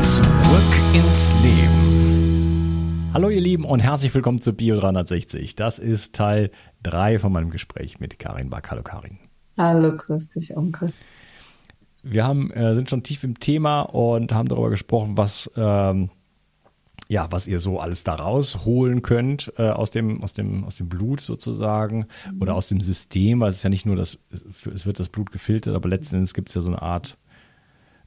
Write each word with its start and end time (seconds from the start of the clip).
Zurück 0.00 0.74
ins 0.94 1.32
Leben. 1.42 3.10
Hallo 3.12 3.30
ihr 3.30 3.40
Lieben 3.40 3.64
und 3.64 3.80
herzlich 3.80 4.14
willkommen 4.14 4.40
zu 4.40 4.52
Bio 4.52 4.78
360. 4.78 5.54
Das 5.54 5.78
ist 5.78 6.14
Teil 6.14 6.50
3 6.82 7.18
von 7.18 7.32
meinem 7.32 7.50
Gespräch 7.50 7.98
mit 7.98 8.18
Karin 8.18 8.50
Back. 8.50 8.70
Hallo 8.70 8.82
Karin. 8.82 9.18
Hallo, 9.56 9.96
grüß 9.96 10.30
dich, 10.30 10.56
Onkel. 10.56 10.90
Wir 12.02 12.24
haben, 12.24 12.50
äh, 12.50 12.74
sind 12.74 12.90
schon 12.90 13.02
tief 13.02 13.24
im 13.24 13.38
Thema 13.40 13.80
und 13.82 14.32
haben 14.32 14.48
darüber 14.48 14.70
gesprochen, 14.70 15.16
was, 15.16 15.50
ähm, 15.56 16.10
ja, 17.08 17.30
was 17.30 17.48
ihr 17.48 17.58
so 17.58 17.80
alles 17.80 18.04
da 18.04 18.14
rausholen 18.14 19.02
könnt 19.02 19.52
äh, 19.56 19.70
aus, 19.70 19.90
dem, 19.90 20.22
aus, 20.22 20.34
dem, 20.34 20.64
aus 20.64 20.76
dem 20.76 20.88
Blut 20.88 21.20
sozusagen 21.20 22.06
mhm. 22.30 22.42
oder 22.42 22.54
aus 22.54 22.68
dem 22.68 22.80
System, 22.80 23.40
weil 23.40 23.48
es 23.48 23.56
ist 23.56 23.62
ja 23.62 23.70
nicht 23.70 23.86
nur 23.86 23.96
das, 23.96 24.18
es 24.72 24.86
wird 24.86 25.00
das 25.00 25.08
Blut 25.08 25.32
gefiltert, 25.32 25.74
aber 25.74 25.88
letzten 25.88 26.16
Endes 26.16 26.34
gibt 26.34 26.48
es 26.48 26.54
ja 26.54 26.60
so 26.60 26.68
eine 26.68 26.82
Art 26.82 27.18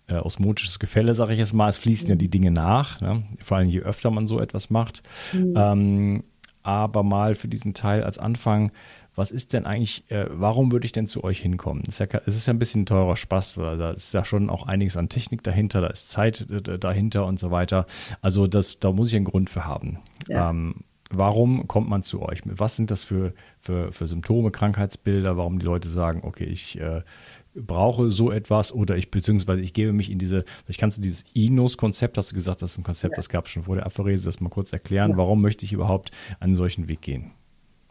äh, 0.10 0.16
osmotisches 0.16 0.80
Gefälle, 0.80 1.14
sage 1.16 1.34
ich 1.34 1.40
jetzt 1.40 1.54
mal. 1.54 1.70
Es 1.70 1.78
fließen 1.78 2.08
mhm. 2.08 2.12
ja 2.12 2.16
die 2.16 2.30
Dinge 2.30 2.52
nach, 2.52 3.02
ne? 3.02 3.24
vor 3.42 3.58
allem 3.58 3.70
je 3.70 3.82
öfter 3.82 4.12
man 4.12 4.28
so 4.28 4.40
etwas 4.40 4.70
macht. 4.70 5.04
Mhm. 5.34 5.54
Ähm, 5.56 6.24
aber 6.64 7.04
mal 7.04 7.36
für 7.36 7.48
diesen 7.48 7.74
Teil 7.74 8.04
als 8.04 8.20
Anfang, 8.20 8.72
was 9.16 9.32
ist 9.32 9.54
denn 9.54 9.66
eigentlich, 9.66 10.10
äh, 10.12 10.28
warum 10.30 10.72
würde 10.72 10.86
ich 10.86 10.92
denn 10.92 11.08
zu 11.08 11.24
euch 11.24 11.40
hinkommen? 11.40 11.84
Es 11.88 12.00
ist, 12.00 12.14
ja, 12.14 12.20
ist 12.20 12.48
ja 12.48 12.54
ein 12.54 12.60
bisschen 12.60 12.86
teurer 12.86 13.16
Spaß, 13.16 13.58
weil 13.58 13.78
da 13.78 13.92
ist 13.92 14.14
ja 14.14 14.24
schon 14.24 14.50
auch 14.50 14.68
einiges 14.68 14.98
an 14.98 15.10
Technik 15.10 15.44
dahinter, 15.44 15.82
da 15.82 15.88
ist 15.88 16.10
Zeit 16.10 16.48
äh, 16.50 16.78
dahinter 16.78 17.26
und 17.26 17.40
so 17.40 17.52
weiter. 17.52 17.86
Also 18.22 18.48
das, 18.48 18.80
da 18.80 18.92
muss 18.92 19.10
ich 19.10 19.16
einen 19.16 19.26
Grund 19.26 19.50
für 19.50 19.66
haben. 19.66 20.00
Ja. 20.28 20.50
Ähm, 20.50 20.76
warum 21.10 21.68
kommt 21.68 21.90
man 21.90 22.04
zu 22.04 22.22
euch? 22.22 22.42
Was 22.46 22.76
sind 22.76 22.92
das 22.92 23.04
für, 23.04 23.34
für, 23.58 23.92
für 23.92 24.06
Symptome, 24.06 24.52
Krankheitsbilder, 24.52 25.38
warum 25.38 25.60
die 25.60 25.66
Leute 25.66 25.90
sagen, 25.90 26.22
okay, 26.24 26.46
ich 26.46 26.80
äh, 26.80 27.02
brauche 27.56 28.12
so 28.12 28.32
etwas 28.32 28.74
oder 28.74 28.96
ich 28.96 29.12
beziehungsweise 29.12 29.62
ich 29.62 29.74
gebe 29.74 29.92
mich 29.92 30.12
in 30.12 30.20
diese, 30.20 30.46
ich 30.68 30.78
kannst 30.78 30.98
du 30.98 31.02
dieses 31.02 31.24
Inos-Konzept, 31.34 32.18
hast 32.18 32.32
du 32.32 32.36
gesagt, 32.36 32.62
das 32.62 32.72
ist 32.72 32.78
ein 32.78 32.84
Konzept, 32.84 33.14
ja. 33.14 33.16
das 33.16 33.30
gab 33.30 33.46
es 33.46 33.52
schon 33.52 33.64
vor 33.64 33.76
der 33.76 33.86
Aphorese, 33.86 34.26
das 34.26 34.40
mal 34.40 34.50
kurz 34.50 34.72
erklären, 34.72 35.12
ja. 35.12 35.18
warum 35.18 35.42
möchte 35.42 35.66
ich 35.66 35.74
überhaupt 35.74 36.12
einen 36.40 36.56
solchen 36.56 36.88
Weg 36.90 37.02
gehen? 37.02 37.32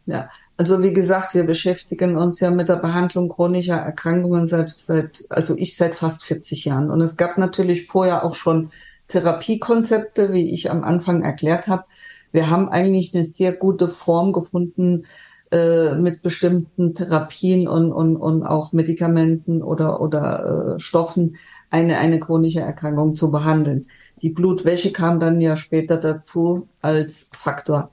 Ja, 0.06 0.30
also 0.56 0.82
wie 0.82 0.94
gesagt, 0.94 1.34
wir 1.34 1.44
beschäftigen 1.44 2.16
uns 2.16 2.40
ja 2.40 2.50
mit 2.50 2.68
der 2.68 2.76
Behandlung 2.76 3.28
chronischer 3.28 3.76
Erkrankungen 3.76 4.46
seit, 4.46 4.70
seit, 4.70 5.24
also 5.28 5.54
ich 5.56 5.76
seit 5.76 5.96
fast 5.96 6.24
40 6.24 6.64
Jahren. 6.64 6.90
Und 6.90 7.00
es 7.02 7.16
gab 7.16 7.36
natürlich 7.36 7.86
vorher 7.86 8.24
auch 8.24 8.34
schon 8.34 8.70
Therapiekonzepte, 9.08 10.32
wie 10.32 10.50
ich 10.50 10.70
am 10.70 10.82
Anfang 10.82 11.22
erklärt 11.22 11.66
habe. 11.66 11.84
Wir 12.32 12.48
haben 12.50 12.68
eigentlich 12.68 13.14
eine 13.14 13.24
sehr 13.24 13.52
gute 13.52 13.88
Form 13.88 14.32
gefunden, 14.32 15.06
äh, 15.50 15.94
mit 15.94 16.22
bestimmten 16.22 16.94
Therapien 16.94 17.68
und, 17.68 17.92
und, 17.92 18.16
und 18.16 18.42
auch 18.42 18.72
Medikamenten 18.72 19.62
oder, 19.62 20.00
oder 20.00 20.74
äh, 20.76 20.80
Stoffen 20.80 21.36
eine, 21.70 21.98
eine 21.98 22.20
chronische 22.20 22.60
Erkrankung 22.60 23.14
zu 23.14 23.30
behandeln. 23.30 23.86
Die 24.22 24.30
Blutwäsche 24.30 24.92
kam 24.92 25.20
dann 25.20 25.40
ja 25.40 25.56
später 25.56 25.96
dazu 25.96 26.68
als 26.80 27.30
Faktor. 27.32 27.90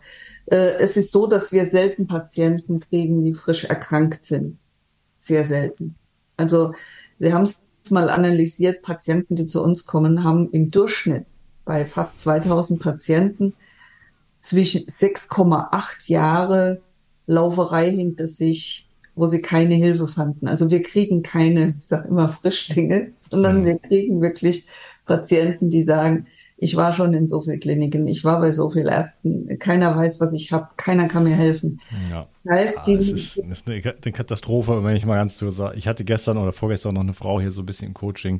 Äh, 0.47 0.73
es 0.79 0.97
ist 0.97 1.11
so, 1.11 1.27
dass 1.27 1.51
wir 1.51 1.65
selten 1.65 2.07
Patienten 2.07 2.79
kriegen, 2.81 3.23
die 3.23 3.33
frisch 3.33 3.65
erkrankt 3.65 4.25
sind. 4.25 4.57
Sehr 5.17 5.43
selten. 5.43 5.95
Also 6.37 6.73
wir 7.19 7.33
haben 7.33 7.43
es 7.43 7.59
mal 7.89 8.09
analysiert, 8.09 8.81
Patienten, 8.81 9.35
die 9.35 9.45
zu 9.45 9.63
uns 9.63 9.85
kommen, 9.85 10.23
haben 10.23 10.49
im 10.51 10.71
Durchschnitt 10.71 11.25
bei 11.63 11.85
fast 11.85 12.21
2000 12.21 12.81
Patienten 12.81 13.53
zwischen 14.39 14.81
6,8 14.81 16.09
Jahre 16.11 16.81
Lauferei 17.27 17.89
hinter 17.89 18.27
sich, 18.27 18.89
wo 19.15 19.27
sie 19.27 19.41
keine 19.41 19.75
Hilfe 19.75 20.07
fanden. 20.07 20.47
Also 20.47 20.69
wir 20.69 20.83
kriegen 20.83 21.23
keine, 21.23 21.75
ich 21.77 21.85
sage 21.85 22.07
immer 22.07 22.27
Frischlinge, 22.27 23.09
sondern 23.13 23.61
mhm. 23.61 23.65
wir 23.65 23.79
kriegen 23.79 24.21
wirklich 24.21 24.65
Patienten, 25.05 25.69
die 25.69 25.83
sagen, 25.83 26.27
ich 26.57 26.75
war 26.77 26.93
schon 26.93 27.13
in 27.13 27.27
so 27.27 27.41
vielen 27.41 27.59
Kliniken, 27.59 28.07
ich 28.07 28.23
war 28.23 28.39
bei 28.39 28.51
so 28.51 28.69
vielen 28.69 28.87
Ärzten, 28.87 29.59
keiner 29.59 29.95
weiß, 29.95 30.21
was 30.21 30.33
ich 30.33 30.53
habe, 30.53 30.69
keiner 30.77 31.09
kann 31.09 31.25
mir 31.25 31.35
helfen. 31.35 31.81
Ja. 32.09 32.27
Heißt, 32.47 32.77
ja, 32.77 32.83
die, 32.85 32.95
das 32.95 33.09
ist, 33.09 33.37
das 33.39 33.61
ist 33.61 33.67
eine, 33.67 33.81
Katastrophe, 33.81 34.83
wenn 34.83 34.95
ich 34.95 35.05
mal 35.05 35.15
ganz 35.15 35.37
zu 35.37 35.49
sagen. 35.51 35.77
Ich 35.77 35.87
hatte 35.87 36.05
gestern 36.05 36.37
oder 36.37 36.53
vorgestern 36.53 36.93
noch 36.93 37.01
eine 37.01 37.13
Frau 37.13 37.41
hier 37.41 37.51
so 37.51 37.61
ein 37.61 37.65
bisschen 37.65 37.89
im 37.89 37.93
Coaching 37.93 38.35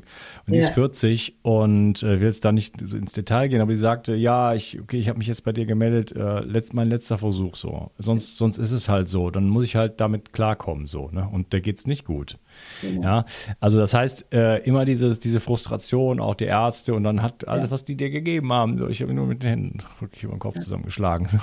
und 0.46 0.54
die 0.54 0.58
ja. 0.58 0.64
ist 0.64 0.74
40 0.74 1.38
und 1.42 2.02
äh, 2.02 2.20
will 2.20 2.28
jetzt 2.28 2.44
da 2.44 2.52
nicht 2.52 2.76
so 2.82 2.96
ins 2.96 3.12
Detail 3.12 3.48
gehen, 3.48 3.60
aber 3.60 3.72
die 3.72 3.78
sagte, 3.78 4.14
ja, 4.14 4.54
ich, 4.54 4.80
okay, 4.80 4.98
ich 4.98 5.08
habe 5.08 5.18
mich 5.18 5.26
jetzt 5.26 5.44
bei 5.44 5.52
dir 5.52 5.66
gemeldet, 5.66 6.12
äh, 6.16 6.40
letzt, 6.40 6.72
mein 6.72 6.88
letzter 6.88 7.18
Versuch 7.18 7.54
so. 7.54 7.90
Sonst, 7.98 8.38
sonst 8.38 8.56
ist 8.58 8.72
es 8.72 8.88
halt 8.88 9.08
so. 9.08 9.30
Dann 9.30 9.48
muss 9.48 9.64
ich 9.64 9.76
halt 9.76 10.00
damit 10.00 10.32
klarkommen 10.32 10.86
so, 10.86 11.10
ne? 11.10 11.28
Und 11.30 11.52
da 11.52 11.60
geht's 11.60 11.86
nicht 11.86 12.04
gut. 12.04 12.38
Genau. 12.82 13.02
Ja, 13.02 13.24
also 13.60 13.78
das 13.78 13.94
heißt, 13.94 14.32
äh, 14.32 14.58
immer 14.64 14.84
dieses, 14.84 15.18
diese 15.18 15.40
Frustration, 15.40 16.20
auch 16.20 16.34
die 16.34 16.44
Ärzte 16.44 16.94
und 16.94 17.04
dann 17.04 17.22
hat 17.22 17.48
alles, 17.48 17.66
ja. 17.66 17.70
was 17.70 17.84
die 17.84 17.96
dir 17.96 18.10
gegeben 18.10 18.52
haben, 18.52 18.78
so, 18.78 18.88
ich 18.88 19.02
habe 19.02 19.12
nur 19.14 19.26
mit 19.26 19.42
den 19.42 19.50
Händen 19.50 19.78
wirklich 20.00 20.24
über 20.24 20.34
den 20.34 20.38
Kopf 20.38 20.56
ja. 20.56 20.60
zusammengeschlagen. 20.60 21.26
So. 21.28 21.38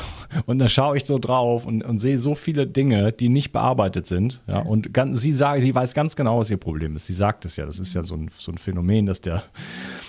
Und 0.46 0.60
dann 0.60 0.70
schaue 0.70 0.98
ich 0.98 1.06
so 1.06 1.20
drauf 1.20 1.66
und, 1.66 1.84
und 1.84 1.98
sehe 1.98 2.18
so 2.18 2.36
viel 2.36 2.54
viele 2.54 2.68
Dinge, 2.68 3.12
die 3.12 3.30
nicht 3.30 3.52
bearbeitet 3.52 4.06
sind. 4.06 4.42
Ja, 4.48 4.60
und 4.60 4.94
ganz, 4.94 5.22
sie 5.22 5.32
sagt, 5.32 5.64
sie 5.64 5.74
weiß 5.74 5.96
ganz 5.96 6.16
genau, 6.16 6.40
was 6.40 6.52
ihr 6.52 6.58
Problem 6.58 6.96
ist. 6.96 7.08
Sie 7.08 7.14
sagt 7.14 7.46
es 7.46 7.56
ja. 7.56 7.66
Das 7.66 7.80
ist 7.80 7.96
ja 7.96 8.04
so 8.04 8.16
ein, 8.16 8.30
so 8.38 8.52
ein 8.52 8.58
Phänomen, 8.58 9.08
dass 9.08 9.22
der 9.22 9.44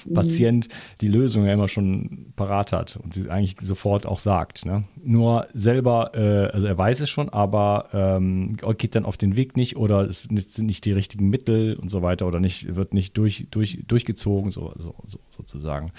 mhm. 0.05 0.15
Patient 0.15 0.69
die 1.01 1.09
Lösung 1.09 1.47
ja 1.47 1.55
immer 1.55 1.69
schon 1.69 2.33
parat 2.37 2.73
hat 2.73 2.99
und 3.03 3.15
sie 3.15 3.31
eigentlich 3.31 3.57
sofort 3.63 4.07
auch 4.07 4.19
sagt. 4.19 4.67
Ne? 4.67 4.85
Nur 5.03 5.47
selber, 5.55 6.13
äh, 6.15 6.53
also 6.53 6.67
er 6.67 6.77
weiß 6.77 7.01
es 7.01 7.09
schon, 7.09 7.31
aber 7.31 7.89
ähm, 7.93 8.57
geht 8.77 8.95
dann 8.95 9.07
auf 9.07 9.17
den 9.17 9.37
Weg 9.37 9.57
nicht 9.57 9.77
oder 9.77 10.03
es 10.03 10.25
sind 10.25 10.59
nicht 10.59 10.85
die 10.85 10.93
richtigen 10.95 11.29
Mittel 11.29 11.77
und 11.77 11.89
so 11.89 12.03
weiter 12.03 12.27
oder 12.27 12.41
nicht, 12.41 12.75
wird 12.75 12.95
nicht 12.95 13.17
durch, 13.17 13.47
durch, 13.51 13.85
durchgezogen, 13.87 14.51
so, 14.51 14.73
so, 14.79 14.95
so 15.07 15.19
sozusagen. 15.31 15.93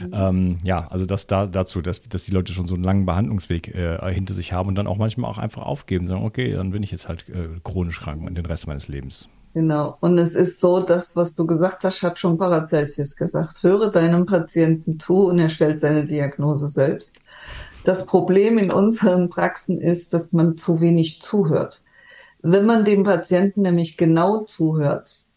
Mhm. 0.00 0.10
Ähm, 0.12 0.58
ja, 0.62 0.86
also 0.88 1.06
das 1.06 1.26
da 1.26 1.46
dazu, 1.46 1.80
dass, 1.80 2.02
dass 2.02 2.24
die 2.24 2.32
Leute 2.32 2.52
schon 2.52 2.66
so 2.66 2.74
einen 2.74 2.84
langen 2.84 3.06
Behandlungsweg 3.06 3.74
äh, 3.74 4.12
hinter 4.12 4.34
sich 4.34 4.52
haben 4.52 4.68
und 4.68 4.74
dann 4.74 4.86
auch 4.86 4.98
manchmal 4.98 5.30
auch 5.30 5.38
einfach 5.38 5.62
aufgeben, 5.62 6.06
sagen, 6.06 6.24
okay, 6.24 6.52
dann 6.52 6.70
bin 6.70 6.82
ich 6.82 6.90
jetzt 6.90 7.08
halt 7.08 7.28
äh, 7.28 7.48
chronisch 7.62 8.00
krank 8.00 8.26
in 8.26 8.34
den 8.34 8.46
Rest 8.46 8.66
meines 8.66 8.88
Lebens. 8.88 9.28
Genau. 9.54 9.96
Und 10.00 10.18
es 10.18 10.34
ist 10.34 10.60
so, 10.60 10.80
das, 10.80 11.16
was 11.16 11.34
du 11.34 11.46
gesagt 11.46 11.84
hast, 11.84 12.02
hat 12.02 12.18
schon 12.18 12.38
Paracelsus 12.38 13.16
gesagt. 13.16 13.62
Höre 13.62 13.90
deinem 13.90 14.26
Patienten 14.26 15.00
zu 15.00 15.26
und 15.26 15.38
er 15.38 15.48
stellt 15.48 15.80
seine 15.80 16.06
Diagnose 16.06 16.68
selbst. 16.68 17.16
Das 17.84 18.06
Problem 18.06 18.58
in 18.58 18.70
unseren 18.70 19.30
Praxen 19.30 19.78
ist, 19.78 20.12
dass 20.12 20.32
man 20.32 20.56
zu 20.56 20.80
wenig 20.80 21.22
zuhört. 21.22 21.82
Wenn 22.42 22.66
man 22.66 22.84
dem 22.84 23.04
Patienten 23.04 23.62
nämlich 23.62 23.96
genau 23.96 24.44
zuhört, 24.44 25.28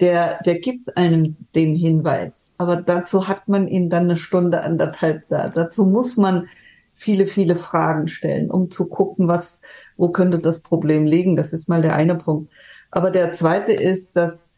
der, 0.00 0.42
der 0.44 0.58
gibt 0.58 0.96
einem 0.96 1.36
den 1.54 1.74
Hinweis. 1.74 2.52
Aber 2.58 2.82
dazu 2.82 3.28
hat 3.28 3.48
man 3.48 3.66
ihn 3.66 3.88
dann 3.88 4.04
eine 4.04 4.16
Stunde, 4.16 4.62
anderthalb 4.62 5.28
da. 5.28 5.48
Dazu 5.48 5.86
muss 5.86 6.16
man 6.16 6.48
viele, 6.94 7.26
viele 7.26 7.56
Fragen 7.56 8.08
stellen, 8.08 8.50
um 8.50 8.70
zu 8.70 8.88
gucken, 8.88 9.28
was, 9.28 9.60
wo 9.96 10.10
könnte 10.10 10.38
das 10.38 10.62
Problem 10.62 11.06
liegen. 11.06 11.36
Das 11.36 11.52
ist 11.52 11.68
mal 11.68 11.82
der 11.82 11.94
eine 11.94 12.16
Punkt. 12.16 12.52
Aber 12.90 13.10
der 13.10 13.32
zweite 13.32 13.72
ist, 13.72 14.16
dass, 14.16 14.50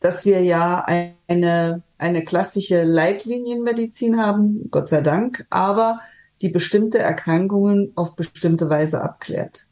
dass 0.00 0.24
wir 0.24 0.42
ja 0.42 0.84
eine, 0.84 1.82
eine 1.98 2.24
klassische 2.24 2.84
Leitlinienmedizin 2.84 4.20
haben, 4.20 4.68
Gott 4.70 4.88
sei 4.88 5.00
Dank, 5.00 5.46
aber 5.50 6.00
die 6.40 6.48
bestimmte 6.48 6.98
Erkrankungen 6.98 7.92
auf 7.94 8.16
bestimmte 8.16 8.68
Weise 8.70 9.02
abklärt. 9.02 9.66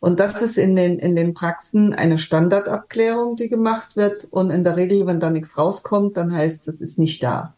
Und 0.00 0.18
das 0.18 0.40
ist 0.40 0.56
in 0.56 0.74
den, 0.74 0.98
in 0.98 1.14
den 1.14 1.34
Praxen 1.34 1.92
eine 1.92 2.18
Standardabklärung, 2.18 3.36
die 3.36 3.50
gemacht 3.50 3.96
wird. 3.96 4.26
Und 4.30 4.50
in 4.50 4.64
der 4.64 4.76
Regel, 4.76 5.06
wenn 5.06 5.20
da 5.20 5.28
nichts 5.28 5.58
rauskommt, 5.58 6.16
dann 6.16 6.32
heißt 6.32 6.68
es, 6.68 6.80
ist 6.80 6.98
nicht 6.98 7.22
da. 7.22 7.54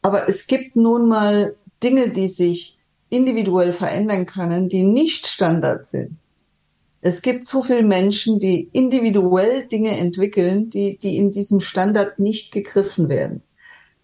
Aber 0.00 0.28
es 0.28 0.46
gibt 0.46 0.74
nun 0.74 1.06
mal 1.06 1.54
Dinge, 1.82 2.08
die 2.08 2.28
sich 2.28 2.78
individuell 3.10 3.72
verändern 3.72 4.24
können, 4.24 4.70
die 4.70 4.84
nicht 4.84 5.26
Standard 5.26 5.84
sind. 5.84 6.16
Es 7.02 7.22
gibt 7.22 7.48
so 7.48 7.62
viele 7.62 7.82
Menschen, 7.82 8.40
die 8.40 8.68
individuell 8.72 9.66
Dinge 9.66 9.96
entwickeln, 9.96 10.70
die, 10.70 10.98
die 10.98 11.16
in 11.16 11.30
diesem 11.30 11.60
Standard 11.60 12.18
nicht 12.18 12.52
gegriffen 12.52 13.08
werden. 13.08 13.42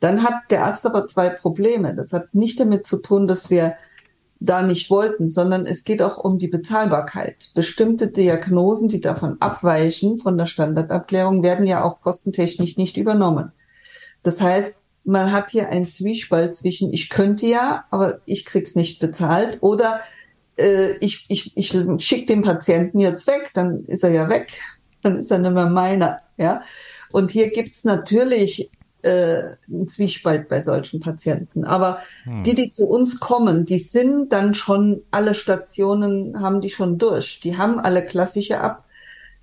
Dann 0.00 0.22
hat 0.22 0.50
der 0.50 0.64
Arzt 0.64 0.84
aber 0.86 1.06
zwei 1.06 1.28
Probleme. 1.30 1.94
Das 1.94 2.12
hat 2.12 2.34
nicht 2.34 2.60
damit 2.60 2.86
zu 2.86 2.98
tun, 2.98 3.26
dass 3.26 3.50
wir 3.50 3.76
da 4.40 4.62
nicht 4.62 4.90
wollten, 4.90 5.28
sondern 5.28 5.66
es 5.66 5.84
geht 5.84 6.02
auch 6.02 6.18
um 6.18 6.38
die 6.38 6.48
Bezahlbarkeit. 6.48 7.50
Bestimmte 7.54 8.08
Diagnosen, 8.08 8.88
die 8.88 9.00
davon 9.00 9.36
abweichen 9.40 10.18
von 10.18 10.36
der 10.36 10.46
Standardabklärung, 10.46 11.42
werden 11.42 11.66
ja 11.66 11.82
auch 11.82 12.00
kostentechnisch 12.00 12.76
nicht 12.76 12.96
übernommen. 12.96 13.52
Das 14.22 14.40
heißt, 14.40 14.76
man 15.04 15.32
hat 15.32 15.50
hier 15.50 15.68
einen 15.68 15.88
Zwiespalt 15.88 16.52
zwischen 16.52 16.92
ich 16.92 17.08
könnte 17.08 17.46
ja, 17.46 17.84
aber 17.90 18.20
ich 18.26 18.44
krieg's 18.44 18.74
nicht 18.74 18.98
bezahlt 18.98 19.58
oder 19.60 20.00
äh, 20.58 20.96
ich, 20.98 21.26
ich, 21.28 21.56
ich 21.56 21.68
schicke 22.04 22.26
den 22.26 22.42
Patienten 22.42 22.98
jetzt 22.98 23.26
weg, 23.26 23.50
dann 23.54 23.80
ist 23.84 24.02
er 24.02 24.10
ja 24.10 24.28
weg, 24.28 24.52
dann 25.02 25.18
ist 25.18 25.30
er 25.30 25.38
nicht 25.38 25.52
mehr 25.52 25.66
meiner. 25.66 26.20
Ja? 26.36 26.62
Und 27.12 27.30
hier 27.30 27.50
gibt's 27.50 27.84
natürlich 27.84 28.70
äh, 29.06 29.56
ein 29.68 29.86
Zwiespalt 29.86 30.48
bei 30.48 30.60
solchen 30.60 31.00
Patienten. 31.00 31.64
Aber 31.64 32.00
hm. 32.24 32.42
die, 32.42 32.54
die 32.54 32.72
zu 32.74 32.86
uns 32.86 33.20
kommen, 33.20 33.64
die 33.64 33.78
sind 33.78 34.32
dann 34.32 34.52
schon, 34.52 35.02
alle 35.10 35.34
Stationen 35.34 36.40
haben 36.40 36.60
die 36.60 36.70
schon 36.70 36.98
durch. 36.98 37.40
Die 37.40 37.56
haben 37.56 37.78
alle 37.78 38.04
klassische 38.04 38.60
ab. 38.60 38.84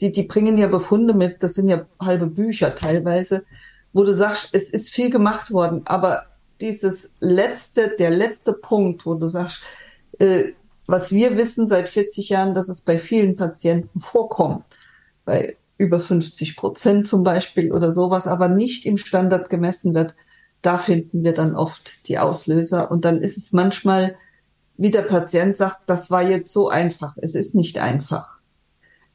Die, 0.02 0.12
die 0.12 0.24
bringen 0.24 0.58
ja 0.58 0.68
Befunde 0.68 1.14
mit, 1.14 1.42
das 1.42 1.54
sind 1.54 1.70
ja 1.70 1.86
halbe 2.00 2.28
Bücher 2.28 2.76
teilweise, 2.76 3.46
wo 3.94 4.04
du 4.04 4.14
sagst, 4.14 4.50
es 4.54 4.70
ist 4.70 4.90
viel 4.90 5.10
gemacht 5.10 5.52
worden, 5.52 5.84
aber 5.86 6.26
dieses 6.60 7.14
letzte, 7.20 7.96
der 7.98 8.10
letzte 8.10 8.54
Punkt, 8.54 9.06
wo 9.06 9.14
du 9.14 9.28
sagst, 9.28 9.62
äh, 10.20 10.54
was 10.88 11.12
wir 11.14 11.38
wissen 11.38 11.68
seit 11.68 11.88
40 11.88 12.30
Jahren, 12.30 12.54
dass 12.54 12.70
es 12.70 12.82
bei 12.82 12.98
vielen 12.98 13.36
Patienten 13.36 14.00
vorkommt, 14.00 14.66
bei 15.26 15.56
über 15.78 16.00
50 16.00 16.56
Prozent 16.56 17.08
zum 17.08 17.24
Beispiel 17.24 17.72
oder 17.72 17.92
sowas, 17.92 18.28
aber 18.28 18.48
nicht 18.48 18.86
im 18.86 18.98
Standard 18.98 19.50
gemessen 19.50 19.94
wird, 19.94 20.16
da 20.62 20.78
finden 20.78 21.24
wir 21.24 21.34
dann 21.34 21.56
oft 21.56 22.08
die 22.08 22.20
Auslöser. 22.20 22.90
Und 22.90 23.06
dann 23.06 23.20
ist 23.20 23.38
es 23.38 23.52
manchmal, 23.52 24.16
wie 24.78 24.92
der 24.92 25.02
Patient 25.02 25.58
sagt, 25.58 25.82
das 25.88 26.10
war 26.10 26.24
jetzt 26.24 26.52
so 26.54 26.70
einfach. 26.70 27.18
Es 27.20 27.36
ist 27.36 27.54
nicht 27.54 27.80
einfach. 27.80 28.40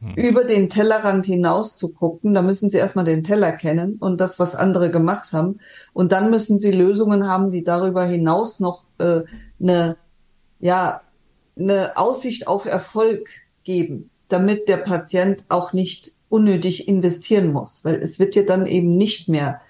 Hm. 0.01 0.15
Über 0.15 0.45
den 0.45 0.69
Tellerrand 0.69 1.27
hinaus 1.27 1.77
zu 1.77 1.89
gucken, 1.89 2.35
da 2.35 2.43
müssen 2.43 2.69
Sie 2.69 2.77
erstmal 2.77 3.07
den 3.07 3.25
Teller 3.25 3.53
kennen 3.53 3.97
und 3.99 4.21
das, 4.21 4.39
was 4.39 4.55
andere 4.55 4.91
gemacht 4.91 5.33
haben. 5.33 5.59
Und 5.93 6.13
dann 6.13 6.31
müssen 6.31 6.59
Sie 6.59 6.71
Lösungen 6.71 7.27
haben, 7.27 7.51
die 7.51 7.65
darüber 7.65 8.05
hinaus 8.05 8.61
noch 8.61 8.85
äh, 8.99 9.23
eine, 9.61 9.97
ja, 10.61 11.01
eine 11.59 11.97
Aussicht 11.97 12.47
auf 12.47 12.67
Erfolg 12.67 13.29
geben, 13.65 14.11
damit 14.29 14.69
der 14.69 14.77
Patient 14.77 15.45
auch 15.49 15.73
nicht 15.73 16.13
unnötig 16.29 16.89
investieren 16.89 17.53
muss, 17.53 17.85
weil 17.85 17.97
es 17.97 18.19
wird 18.19 18.35
ja 18.35 18.43
dann 18.43 18.67
eben 18.67 18.97
nicht 18.97 19.29
mehr 19.29 19.61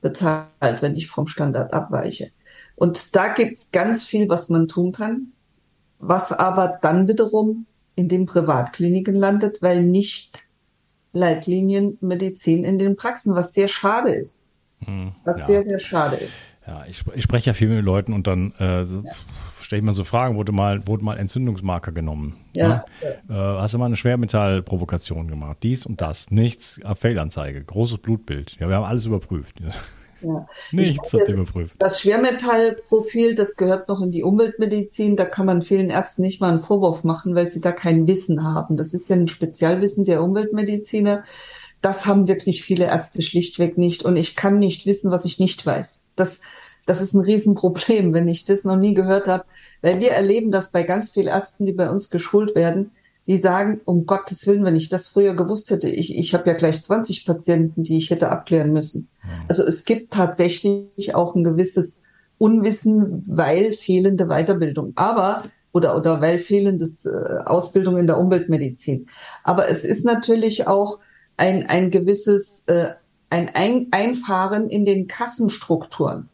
bezahlt, 0.00 0.80
wenn 0.80 0.96
ich 0.96 1.08
vom 1.08 1.26
Standard 1.26 1.72
abweiche. 1.72 2.30
Und 2.74 3.14
da 3.14 3.32
gibt's 3.32 3.70
ganz 3.70 4.04
viel, 4.04 4.28
was 4.28 4.48
man 4.48 4.66
tun 4.66 4.92
kann, 4.92 5.32
was 5.98 6.32
aber 6.32 6.78
dann 6.80 7.08
wiederum 7.08 7.66
in 7.94 8.08
den 8.08 8.26
Privatkliniken 8.26 9.14
landet, 9.14 9.60
weil 9.60 9.82
nicht 9.82 10.44
Leitlinienmedizin 11.12 12.64
in 12.64 12.78
den 12.78 12.96
Praxen, 12.96 13.34
was 13.34 13.52
sehr 13.52 13.68
schade 13.68 14.10
ist. 14.10 14.42
Hm, 14.84 15.12
was 15.24 15.40
ja. 15.40 15.44
sehr, 15.44 15.62
sehr 15.64 15.78
schade 15.78 16.16
ist. 16.16 16.46
Ja, 16.66 16.86
ich, 16.88 17.04
ich 17.14 17.22
spreche 17.22 17.48
ja 17.48 17.52
viel 17.52 17.68
mit 17.68 17.84
Leuten 17.84 18.14
und 18.14 18.26
dann 18.26 18.54
äh, 18.58 18.84
ja 18.84 19.02
stelle 19.70 19.82
ich 19.82 19.86
mal 19.86 19.92
so 19.92 20.02
Fragen, 20.02 20.34
wurde 20.34 20.50
mal, 20.50 20.84
wurde 20.88 21.04
mal 21.04 21.16
Entzündungsmarker 21.16 21.92
genommen. 21.92 22.34
Ja. 22.56 22.84
ja. 23.28 23.56
Äh, 23.58 23.60
hast 23.60 23.72
du 23.72 23.78
mal 23.78 23.86
eine 23.86 23.94
Schwermetallprovokation 23.94 25.28
gemacht? 25.28 25.58
Dies 25.62 25.86
und 25.86 26.00
das. 26.00 26.32
Nichts, 26.32 26.80
Fehlanzeige, 26.96 27.62
großes 27.62 27.98
Blutbild. 27.98 28.56
Ja, 28.58 28.68
wir 28.68 28.74
haben 28.74 28.84
alles 28.84 29.06
überprüft. 29.06 29.60
Ja. 29.60 30.48
Nichts 30.72 31.12
hat 31.12 31.28
überprüft. 31.28 31.76
Das 31.78 32.00
Schwermetallprofil, 32.00 33.36
das 33.36 33.54
gehört 33.54 33.86
noch 33.86 34.02
in 34.02 34.10
die 34.10 34.24
Umweltmedizin. 34.24 35.14
Da 35.14 35.24
kann 35.24 35.46
man 35.46 35.62
vielen 35.62 35.88
Ärzten 35.88 36.22
nicht 36.22 36.40
mal 36.40 36.50
einen 36.50 36.58
Vorwurf 36.58 37.04
machen, 37.04 37.36
weil 37.36 37.46
sie 37.46 37.60
da 37.60 37.70
kein 37.70 38.08
Wissen 38.08 38.42
haben. 38.42 38.76
Das 38.76 38.92
ist 38.92 39.08
ja 39.08 39.14
ein 39.14 39.28
Spezialwissen 39.28 40.04
der 40.04 40.24
Umweltmediziner. 40.24 41.22
Das 41.80 42.06
haben 42.06 42.26
wirklich 42.26 42.64
viele 42.64 42.86
Ärzte 42.86 43.22
schlichtweg 43.22 43.78
nicht. 43.78 44.04
Und 44.04 44.16
ich 44.16 44.34
kann 44.34 44.58
nicht 44.58 44.84
wissen, 44.84 45.12
was 45.12 45.24
ich 45.26 45.38
nicht 45.38 45.64
weiß. 45.64 46.02
Das, 46.16 46.40
das 46.86 47.00
ist 47.00 47.14
ein 47.14 47.22
Riesenproblem, 47.22 48.12
wenn 48.12 48.26
ich 48.26 48.44
das 48.44 48.64
noch 48.64 48.76
nie 48.76 48.94
gehört 48.94 49.28
habe. 49.28 49.44
Weil 49.82 50.00
wir 50.00 50.12
erleben 50.12 50.50
das 50.50 50.72
bei 50.72 50.82
ganz 50.82 51.10
vielen 51.10 51.28
Ärzten, 51.28 51.66
die 51.66 51.72
bei 51.72 51.90
uns 51.90 52.10
geschult 52.10 52.54
werden, 52.54 52.92
die 53.26 53.36
sagen, 53.36 53.80
um 53.84 54.06
Gottes 54.06 54.46
Willen, 54.46 54.64
wenn 54.64 54.76
ich 54.76 54.88
das 54.88 55.08
früher 55.08 55.34
gewusst 55.34 55.70
hätte, 55.70 55.88
ich, 55.88 56.16
ich 56.16 56.34
habe 56.34 56.50
ja 56.50 56.56
gleich 56.56 56.82
20 56.82 57.26
Patienten, 57.26 57.82
die 57.82 57.98
ich 57.98 58.10
hätte 58.10 58.30
abklären 58.30 58.72
müssen. 58.72 59.08
Also 59.48 59.62
es 59.62 59.84
gibt 59.84 60.12
tatsächlich 60.12 61.14
auch 61.14 61.34
ein 61.34 61.44
gewisses 61.44 62.02
Unwissen, 62.38 63.22
weil 63.26 63.72
fehlende 63.72 64.26
Weiterbildung. 64.26 64.92
Aber 64.96 65.44
oder 65.72 65.96
oder 65.96 66.20
weil 66.20 66.38
fehlendes 66.38 67.06
äh, 67.06 67.10
Ausbildung 67.44 67.98
in 67.98 68.06
der 68.06 68.18
Umweltmedizin. 68.18 69.06
Aber 69.44 69.68
es 69.68 69.84
ist 69.84 70.04
natürlich 70.04 70.66
auch 70.66 70.98
ein 71.36 71.66
ein 71.68 71.90
gewisses 71.90 72.64
äh, 72.66 72.94
ein, 73.28 73.50
ein 73.54 73.86
Einfahren 73.92 74.68
in 74.68 74.84
den 74.84 75.06
Kassenstrukturen. 75.06 76.28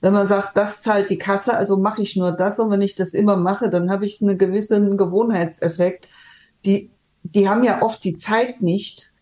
Wenn 0.00 0.12
man 0.12 0.26
sagt, 0.26 0.56
das 0.56 0.82
zahlt 0.82 1.10
die 1.10 1.18
Kasse, 1.18 1.56
also 1.56 1.78
mache 1.78 2.02
ich 2.02 2.16
nur 2.16 2.32
das 2.32 2.58
und 2.58 2.70
wenn 2.70 2.82
ich 2.82 2.94
das 2.94 3.14
immer 3.14 3.36
mache, 3.36 3.70
dann 3.70 3.90
habe 3.90 4.04
ich 4.04 4.20
einen 4.20 4.38
gewissen 4.38 4.96
Gewohnheitseffekt. 4.96 6.08
Die, 6.64 6.90
die 7.22 7.48
haben 7.48 7.64
ja 7.64 7.82
oft 7.82 8.04
die 8.04 8.16
Zeit 8.16 8.60
nicht 8.60 9.12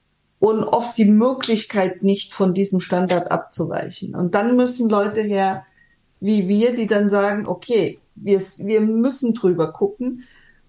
und 0.40 0.64
oft 0.64 0.98
die 0.98 1.06
Möglichkeit 1.06 2.02
nicht, 2.02 2.34
von 2.34 2.52
diesem 2.54 2.80
Standard 2.80 3.30
abzuweichen. 3.30 4.14
Und 4.14 4.34
dann 4.34 4.56
müssen 4.56 4.90
Leute 4.90 5.20
her, 5.22 5.64
wie 6.20 6.48
wir, 6.48 6.74
die 6.74 6.86
dann 6.86 7.08
sagen, 7.08 7.46
okay, 7.46 8.00
wir, 8.14 8.40
wir 8.58 8.80
müssen 8.80 9.34
drüber 9.34 9.72
gucken, 9.72 10.24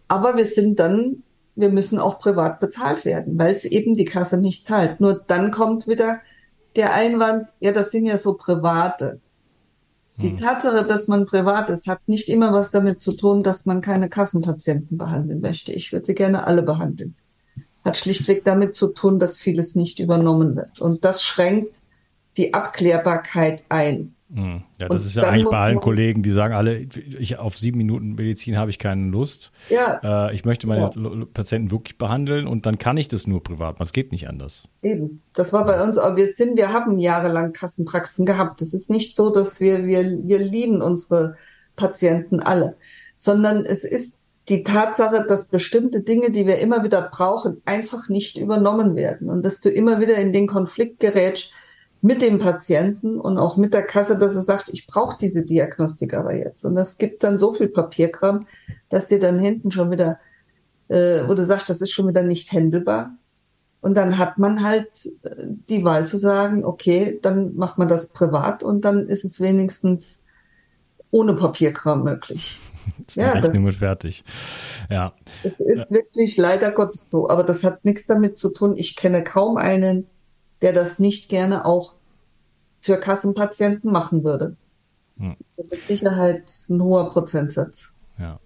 aber 0.07 0.37
wir 0.37 0.45
sind 0.45 0.79
dann, 0.79 1.23
wir 1.55 1.69
müssen 1.69 1.99
auch 1.99 2.19
privat 2.19 2.59
bezahlt 2.59 3.05
werden, 3.05 3.39
weil 3.39 3.53
es 3.53 3.65
eben 3.65 3.95
die 3.95 4.05
Kasse 4.05 4.37
nicht 4.37 4.65
zahlt. 4.65 4.99
Nur 4.99 5.23
dann 5.27 5.51
kommt 5.51 5.87
wieder 5.87 6.21
der 6.75 6.93
Einwand, 6.93 7.49
ja, 7.59 7.71
das 7.71 7.91
sind 7.91 8.05
ja 8.05 8.17
so 8.17 8.33
private. 8.33 9.21
Die 10.17 10.29
hm. 10.29 10.37
Tatsache, 10.37 10.85
dass 10.85 11.07
man 11.07 11.25
privat 11.25 11.69
ist, 11.69 11.87
hat 11.87 12.07
nicht 12.07 12.29
immer 12.29 12.53
was 12.53 12.71
damit 12.71 12.99
zu 12.99 13.13
tun, 13.13 13.43
dass 13.43 13.65
man 13.65 13.81
keine 13.81 14.09
Kassenpatienten 14.09 14.97
behandeln 14.97 15.41
möchte. 15.41 15.73
Ich 15.73 15.91
würde 15.91 16.05
sie 16.05 16.15
gerne 16.15 16.45
alle 16.45 16.63
behandeln. 16.63 17.15
Hat 17.83 17.97
schlichtweg 17.97 18.43
damit 18.45 18.73
zu 18.73 18.87
tun, 18.87 19.19
dass 19.19 19.37
vieles 19.37 19.75
nicht 19.75 19.99
übernommen 19.99 20.55
wird. 20.55 20.79
Und 20.79 21.05
das 21.05 21.23
schränkt 21.23 21.81
die 22.37 22.53
Abklärbarkeit 22.53 23.63
ein. 23.69 24.14
Hm. 24.35 24.63
Ja, 24.79 24.89
das 24.89 25.01
und 25.01 25.07
ist 25.07 25.15
ja 25.15 25.23
eigentlich 25.23 25.45
bei 25.45 25.57
allen 25.57 25.79
Kollegen, 25.79 26.21
die 26.21 26.29
sagen 26.29 26.53
alle, 26.53 26.87
ich 27.19 27.37
auf 27.37 27.57
sieben 27.57 27.77
Minuten 27.77 28.15
Medizin 28.15 28.57
habe 28.57 28.69
ich 28.69 28.79
keine 28.79 29.09
Lust. 29.09 29.51
Ja. 29.69 30.27
Äh, 30.27 30.35
ich 30.35 30.43
möchte 30.43 30.67
meine 30.67 30.91
ja. 30.93 31.25
Patienten 31.33 31.71
wirklich 31.71 31.97
behandeln 31.97 32.45
und 32.45 32.65
dann 32.65 32.77
kann 32.77 32.97
ich 32.97 33.07
das 33.07 33.27
nur 33.27 33.41
privat. 33.41 33.77
Es 33.79 33.93
geht 33.93 34.11
nicht 34.11 34.27
anders. 34.27 34.67
Eben. 34.81 35.21
Das 35.33 35.53
war 35.53 35.65
bei 35.65 35.81
uns, 35.81 35.97
aber 35.97 36.17
wir 36.17 36.27
sind, 36.27 36.57
wir 36.57 36.73
haben 36.73 36.99
jahrelang 36.99 37.53
Kassenpraxen 37.53 38.25
gehabt. 38.25 38.61
Es 38.61 38.73
ist 38.73 38.89
nicht 38.89 39.15
so, 39.15 39.29
dass 39.29 39.61
wir, 39.61 39.85
wir, 39.85 40.03
wir 40.23 40.39
lieben 40.39 40.81
unsere 40.81 41.37
Patienten 41.77 42.41
alle, 42.41 42.75
sondern 43.15 43.65
es 43.65 43.85
ist 43.85 44.19
die 44.49 44.63
Tatsache, 44.63 45.25
dass 45.27 45.47
bestimmte 45.47 46.01
Dinge, 46.01 46.31
die 46.31 46.45
wir 46.45 46.59
immer 46.59 46.83
wieder 46.83 47.09
brauchen, 47.09 47.61
einfach 47.63 48.09
nicht 48.09 48.37
übernommen 48.37 48.95
werden 48.95 49.29
und 49.29 49.43
dass 49.43 49.61
du 49.61 49.69
immer 49.69 50.01
wieder 50.01 50.17
in 50.17 50.33
den 50.33 50.47
Konflikt 50.47 50.99
gerätst, 50.99 51.51
mit 52.05 52.21
dem 52.21 52.37
Patienten 52.37 53.19
und 53.19 53.39
auch 53.39 53.57
mit 53.57 53.73
der 53.73 53.81
Kasse, 53.81 54.15
dass 54.19 54.35
er 54.35 54.43
sagt, 54.43 54.69
ich 54.69 54.85
brauche 54.85 55.17
diese 55.19 55.43
Diagnostik 55.43 56.13
aber 56.13 56.35
jetzt. 56.35 56.63
Und 56.63 56.75
das 56.75 56.99
gibt 56.99 57.23
dann 57.23 57.39
so 57.39 57.51
viel 57.51 57.67
Papierkram, 57.67 58.45
dass 58.89 59.07
dir 59.07 59.17
dann 59.17 59.39
hinten 59.39 59.71
schon 59.71 59.89
wieder, 59.89 60.19
äh, 60.87 61.27
wo 61.27 61.33
du 61.33 61.43
sagst, 61.43 61.67
das 61.67 61.81
ist 61.81 61.89
schon 61.89 62.07
wieder 62.07 62.21
nicht 62.21 62.51
händelbar. 62.51 63.17
Und 63.81 63.97
dann 63.97 64.19
hat 64.19 64.37
man 64.37 64.63
halt 64.63 64.87
äh, 65.23 65.47
die 65.67 65.83
Wahl 65.83 66.05
zu 66.05 66.19
sagen, 66.19 66.63
okay, 66.63 67.17
dann 67.23 67.55
macht 67.55 67.79
man 67.79 67.87
das 67.87 68.09
privat 68.09 68.61
und 68.61 68.85
dann 68.85 69.07
ist 69.07 69.25
es 69.25 69.41
wenigstens 69.41 70.19
ohne 71.09 71.33
Papierkram 71.33 72.03
möglich. 72.03 72.59
ja, 73.15 73.31
Rechnung 73.31 73.65
das, 73.65 73.77
fertig. 73.77 74.23
Ja. 74.91 75.13
Es 75.41 75.59
ist 75.59 75.89
ja. 75.89 75.97
wirklich 75.97 76.37
leider 76.37 76.71
Gottes 76.71 77.09
so, 77.09 77.31
aber 77.31 77.43
das 77.43 77.63
hat 77.63 77.83
nichts 77.83 78.05
damit 78.05 78.37
zu 78.37 78.49
tun. 78.49 78.75
Ich 78.77 78.95
kenne 78.95 79.23
kaum 79.23 79.57
einen, 79.57 80.05
der 80.61 80.73
das 80.73 80.99
nicht 80.99 81.29
gerne 81.29 81.65
auch 81.65 81.95
für 82.81 82.99
Kassenpatienten 82.99 83.91
machen 83.91 84.23
würde. 84.23 84.55
Hm. 85.17 85.35
Mit 85.57 85.83
Sicherheit 85.83 86.51
ein 86.69 86.81
hoher 86.81 87.09
Prozentsatz. 87.09 87.93
Ja. 88.17 88.39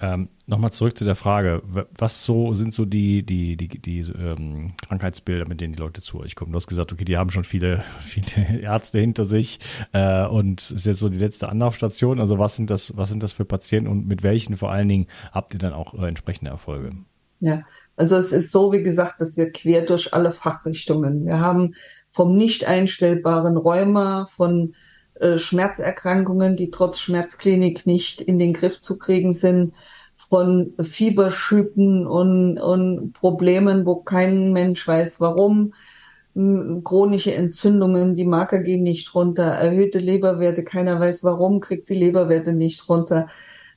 Ähm, 0.00 0.28
Nochmal 0.52 0.72
zurück 0.72 0.98
zu 0.98 1.06
der 1.06 1.14
Frage, 1.14 1.62
was 1.96 2.26
so 2.26 2.52
sind 2.52 2.74
so 2.74 2.84
die, 2.84 3.22
die, 3.22 3.56
die, 3.56 3.68
die 3.68 4.00
ähm, 4.00 4.74
Krankheitsbilder, 4.86 5.48
mit 5.48 5.62
denen 5.62 5.72
die 5.72 5.78
Leute 5.78 6.02
zu 6.02 6.20
euch 6.20 6.34
kommen? 6.34 6.52
Du 6.52 6.56
hast 6.56 6.66
gesagt, 6.66 6.92
okay, 6.92 7.06
die 7.06 7.16
haben 7.16 7.30
schon 7.30 7.44
viele, 7.44 7.82
viele 8.00 8.60
Ärzte 8.60 8.98
hinter 8.98 9.24
sich 9.24 9.60
äh, 9.92 10.26
und 10.26 10.70
ist 10.70 10.84
jetzt 10.84 10.98
so 10.98 11.08
die 11.08 11.16
letzte 11.16 11.48
Anlaufstation. 11.48 12.20
Also 12.20 12.38
was 12.38 12.56
sind 12.56 12.68
das, 12.68 12.94
was 12.98 13.08
sind 13.08 13.22
das 13.22 13.32
für 13.32 13.46
Patienten 13.46 13.88
und 13.88 14.06
mit 14.06 14.22
welchen 14.22 14.58
vor 14.58 14.70
allen 14.70 14.88
Dingen 14.88 15.06
habt 15.30 15.54
ihr 15.54 15.58
dann 15.58 15.72
auch 15.72 15.94
äh, 15.94 16.06
entsprechende 16.06 16.50
Erfolge? 16.50 16.90
Ja, 17.40 17.62
also 17.96 18.16
es 18.16 18.32
ist 18.32 18.52
so, 18.52 18.72
wie 18.72 18.82
gesagt, 18.82 19.20
dass 19.20 19.36
wir 19.36 19.50
quer 19.50 19.84
durch 19.84 20.14
alle 20.14 20.30
Fachrichtungen. 20.30 21.26
Wir 21.26 21.40
haben 21.40 21.74
vom 22.10 22.36
nicht 22.36 22.66
einstellbaren 22.66 23.56
Rheuma, 23.56 24.26
von 24.26 24.74
äh, 25.14 25.38
Schmerzerkrankungen, 25.38 26.56
die 26.56 26.70
trotz 26.70 27.00
Schmerzklinik 27.00 27.86
nicht 27.86 28.20
in 28.20 28.38
den 28.38 28.52
Griff 28.52 28.80
zu 28.80 28.98
kriegen 28.98 29.32
sind, 29.32 29.74
von 30.16 30.74
Fieberschüben 30.80 32.06
und, 32.06 32.58
und 32.58 33.12
Problemen, 33.12 33.86
wo 33.86 33.96
kein 33.96 34.52
Mensch 34.52 34.86
weiß 34.86 35.20
warum, 35.20 35.74
chronische 36.34 37.34
Entzündungen, 37.34 38.14
die 38.14 38.24
Marker 38.24 38.60
gehen 38.60 38.82
nicht 38.82 39.14
runter, 39.14 39.44
erhöhte 39.44 39.98
Leberwerte, 39.98 40.64
keiner 40.64 40.98
weiß 40.98 41.24
warum, 41.24 41.60
kriegt 41.60 41.88
die 41.90 41.94
Leberwerte 41.94 42.54
nicht 42.54 42.88
runter 42.88 43.28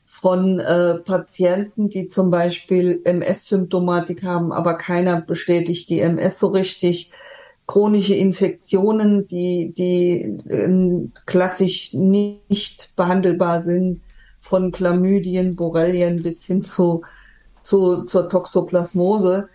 von 0.05 0.59
äh, 0.59 0.95
Patienten, 0.99 1.89
die 1.89 2.07
zum 2.07 2.31
Beispiel 2.31 3.01
MS-Symptomatik 3.03 4.23
haben, 4.23 4.51
aber 4.51 4.77
keiner 4.77 5.21
bestätigt 5.21 5.89
die 5.89 5.99
MS 5.99 6.39
so 6.39 6.47
richtig. 6.47 7.11
Chronische 7.67 8.13
Infektionen, 8.13 9.25
die, 9.25 9.73
die 9.75 10.21
äh, 10.47 11.09
klassisch 11.25 11.93
nicht 11.93 12.95
behandelbar 12.95 13.59
sind, 13.59 14.01
von 14.45 14.71
Chlamydien, 14.71 15.55
Borrelien 15.55 16.21
bis 16.21 16.45
hin 16.45 16.63
zu, 16.63 17.01
zu 17.61 18.03
zur 18.03 18.29
Toxoplasmose. 18.29 19.49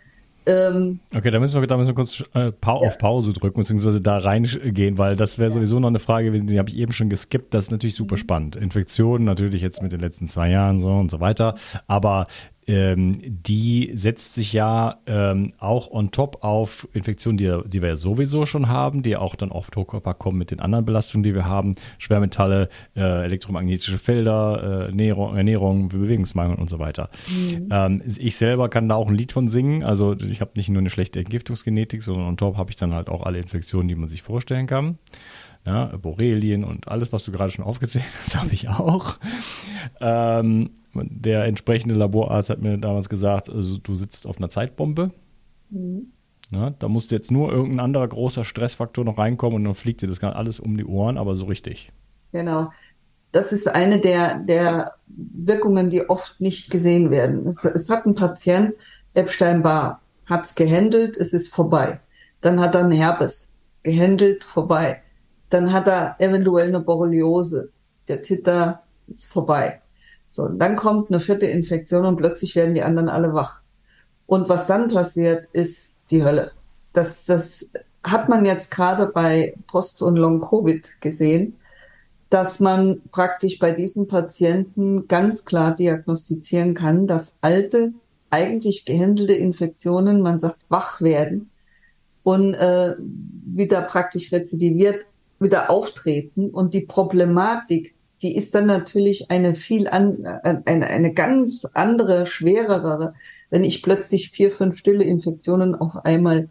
Ähm, 0.47 1.01
okay, 1.15 1.31
da 1.31 1.39
müssen 1.39 1.61
wir, 1.61 1.67
da 1.67 1.77
müssen 1.77 1.89
wir 1.89 1.95
kurz 1.95 2.25
äh, 2.35 2.51
pa 2.51 2.73
ja. 2.73 2.89
auf 2.89 2.99
Pause 2.99 3.33
drücken, 3.33 3.61
beziehungsweise 3.61 4.01
da 4.01 4.19
reingehen, 4.19 4.99
weil 4.99 5.17
das 5.17 5.39
wäre 5.39 5.51
ja. 5.51 5.55
sowieso 5.55 5.81
noch 5.81 5.89
eine 5.89 5.99
Frage 5.99 6.27
gewesen, 6.27 6.47
die 6.47 6.59
habe 6.59 6.71
ich 6.71 6.77
eben 6.77 6.93
schon 6.93 7.11
geskippt. 7.11 7.53
Das 7.53 7.65
ist 7.65 7.71
natürlich 7.71 7.95
super 7.95 8.17
mhm. 8.17 8.21
spannend. 8.21 8.57
Infektionen 8.57 9.25
natürlich 9.25 9.63
jetzt 9.63 9.83
mit 9.83 9.93
den 9.93 10.01
letzten 10.01 10.29
zwei 10.29 10.51
Jahren 10.51 10.81
so 10.81 10.89
und 10.89 11.11
so 11.11 11.21
weiter. 11.21 11.55
Aber 11.87 12.27
ähm, 12.71 13.19
die 13.25 13.91
setzt 13.95 14.35
sich 14.35 14.53
ja 14.53 15.01
ähm, 15.07 15.53
auch 15.59 15.91
on 15.91 16.13
top 16.13 16.45
auf 16.45 16.87
Infektionen, 16.93 17.37
die, 17.37 17.53
die 17.67 17.83
wir 17.83 17.89
ja 17.89 17.97
sowieso 17.97 18.47
schon 18.47 18.69
haben, 18.69 19.03
die 19.03 19.17
auch 19.17 19.35
dann 19.35 19.51
oft 19.51 19.77
hochkörper 19.77 20.15
kommen 20.15 20.39
mit 20.39 20.53
den 20.53 20.61
anderen 20.61 20.85
Belastungen, 20.85 21.25
die 21.25 21.35
wir 21.35 21.47
haben. 21.47 21.75
Schwermetalle, 21.99 22.69
äh, 22.95 23.25
elektromagnetische 23.25 23.99
Felder, 23.99 24.63
äh, 24.63 24.87
Ernährung, 24.87 25.37
Ernährung, 25.37 25.89
Bewegungsmangel 25.89 26.59
und 26.59 26.71
so 26.71 26.79
weiter. 26.79 27.11
Mhm. 27.29 27.69
Ähm, 27.73 28.03
ich 28.07 28.37
selber 28.37 28.69
kann 28.69 28.89
da 28.89 28.95
auch 28.95 29.09
ein 29.09 29.17
Lied 29.17 29.33
von 29.33 29.49
singen. 29.49 29.83
Also 29.83 30.15
ich 30.15 30.41
habe 30.41 30.53
nicht 30.55 30.69
nur 30.69 30.79
eine 30.79 30.91
schlechte 30.91 31.19
Entgiftungsgenetik, 31.19 32.05
sondern 32.05 32.29
on 32.29 32.37
top 32.37 32.57
habe 32.57 32.71
ich 32.71 32.77
dann 32.77 32.95
halt 32.95 33.09
auch 33.09 33.25
alle 33.25 33.39
Infektionen, 33.39 33.89
die 33.89 33.97
man 33.97 34.09
sich 34.09 34.23
vorstellen 34.23 34.69
kann. 34.69 34.99
Ja, 35.67 35.87
Borrelien 35.97 36.65
und 36.65 36.89
alles, 36.89 37.13
was 37.13 37.25
du 37.25 37.33
gerade 37.33 37.53
schon 37.53 37.65
aufgezählt 37.65 38.05
hast, 38.23 38.37
habe 38.41 38.53
ich 38.53 38.69
auch. 38.69 39.19
Ähm, 40.01 40.71
der 40.95 41.45
entsprechende 41.45 41.95
Laborarzt 41.95 42.51
hat 42.51 42.61
mir 42.61 42.79
damals 42.79 43.09
gesagt, 43.09 43.51
also 43.51 43.79
du 43.79 43.95
sitzt 43.95 44.27
auf 44.27 44.39
einer 44.39 44.51
Zeitbombe. 44.51 45.11
Mhm. 45.71 46.13
Ja, 46.53 46.71
da 46.71 46.89
musste 46.89 47.15
jetzt 47.15 47.31
nur 47.31 47.53
irgendein 47.53 47.81
anderer 47.81 48.09
großer 48.09 48.45
Stressfaktor 48.45 49.05
noch 49.05 49.19
reinkommen 49.19 49.57
und 49.57 49.65
dann 49.65 49.75
fliegt 49.75 50.03
dir 50.03 50.09
das 50.09 50.23
alles 50.23 50.59
um 50.59 50.77
die 50.77 50.85
Ohren, 50.85 51.17
aber 51.17 51.37
so 51.37 51.45
richtig. 51.45 51.93
Genau. 52.33 52.71
Das 53.33 53.53
ist 53.53 53.69
eine 53.69 54.01
der, 54.01 54.41
der 54.41 54.95
Wirkungen, 55.07 55.91
die 55.91 56.09
oft 56.09 56.41
nicht 56.41 56.71
gesehen 56.71 57.11
werden. 57.11 57.47
Es, 57.47 57.65
es 57.65 57.89
hat 57.89 58.05
ein 58.05 58.17
Patient, 58.17 58.75
Epstein-Barr, 59.15 60.01
hat 60.27 60.45
es 60.45 60.55
gehandelt, 60.57 61.17
es 61.17 61.33
ist 61.33 61.55
vorbei. 61.55 62.01
Dann 62.41 62.59
hat 62.59 62.75
er 62.75 62.81
einen 62.81 62.93
Herpes, 62.93 63.55
gehandelt, 63.85 64.43
vorbei. 64.43 65.03
Dann 65.51 65.73
hat 65.73 65.87
er 65.87 66.17
eventuell 66.19 66.69
eine 66.69 66.81
Borreliose, 66.81 67.71
der 68.09 68.23
Titter 68.23 68.83
ist 69.15 69.33
vorbei. 69.33 69.81
So, 70.29 70.45
und 70.45 70.59
dann 70.59 70.77
kommt 70.77 71.11
eine 71.11 71.21
vierte 71.21 71.47
Infektion 71.47 72.07
und 72.07 72.17
plötzlich 72.17 72.55
werden 72.55 72.75
die 72.75 72.83
anderen 72.83 73.09
alle 73.09 73.35
wach. 73.35 73.61
Und 74.27 74.49
was 74.49 74.67
dann 74.67 74.89
passiert, 74.89 75.49
ist 75.53 75.97
die 76.11 76.25
Hölle. 76.25 76.53
Das, 76.93 77.25
das 77.25 77.69
hat 78.05 78.29
man 78.29 78.45
jetzt 78.45 78.71
gerade 78.71 79.07
bei 79.07 79.55
Post- 79.67 80.03
und 80.03 80.17
Long-Covid 80.17 81.01
gesehen, 81.01 81.57
dass 82.31 82.61
man 82.61 83.03
praktisch 83.11 83.59
bei 83.59 83.73
diesen 83.73 84.07
Patienten 84.07 85.09
ganz 85.09 85.45
klar 85.45 85.75
diagnostizieren 85.75 86.75
kann, 86.75 87.09
dass 87.09 87.39
alte, 87.41 87.93
eigentlich 88.31 88.85
gehandelte 88.85 89.33
Infektionen, 89.33 90.23
man 90.23 90.39
sagt, 90.39 90.61
wach 90.69 91.01
werden 91.01 91.51
und 92.23 92.55
äh, 92.55 92.95
wieder 93.01 93.83
praktisch 93.83 94.33
rezidiviert, 94.33 95.05
wieder 95.41 95.71
auftreten 95.71 96.51
und 96.51 96.73
die 96.73 96.83
Problematik 96.83 97.97
die 98.23 98.37
ist 98.37 98.55
dann 98.55 98.67
natürlich 98.67 99.31
eine 99.31 99.55
viel 99.55 99.89
an, 99.89 100.27
eine, 100.27 100.87
eine 100.87 101.15
ganz 101.15 101.67
andere, 101.73 102.27
schwerere, 102.27 103.15
wenn 103.49 103.65
ich 103.65 103.83
plötzlich 103.83 104.31
vier, 104.31 104.51
fünf 104.51 104.79
stille 104.79 105.05
Infektionen 105.05 105.75
auf 105.75 106.05
einmal 106.05 106.49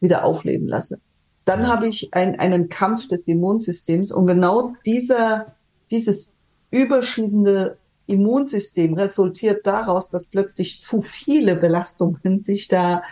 wieder 0.00 0.24
aufleben 0.24 0.68
lasse. 0.68 1.00
Dann 1.44 1.66
habe 1.66 1.88
ich 1.88 2.14
ein, 2.14 2.38
einen 2.38 2.68
Kampf 2.68 3.08
des 3.08 3.28
Immunsystems 3.28 4.12
und 4.12 4.26
genau 4.26 4.74
dieser, 4.86 5.46
dieses 5.90 6.34
überschießende 6.70 7.78
Immunsystem 8.06 8.94
resultiert 8.94 9.66
daraus, 9.66 10.08
dass 10.08 10.28
plötzlich 10.28 10.82
zu 10.82 11.02
viele 11.02 11.56
Belastungen 11.56 12.42
sich 12.42 12.68
da 12.68 13.02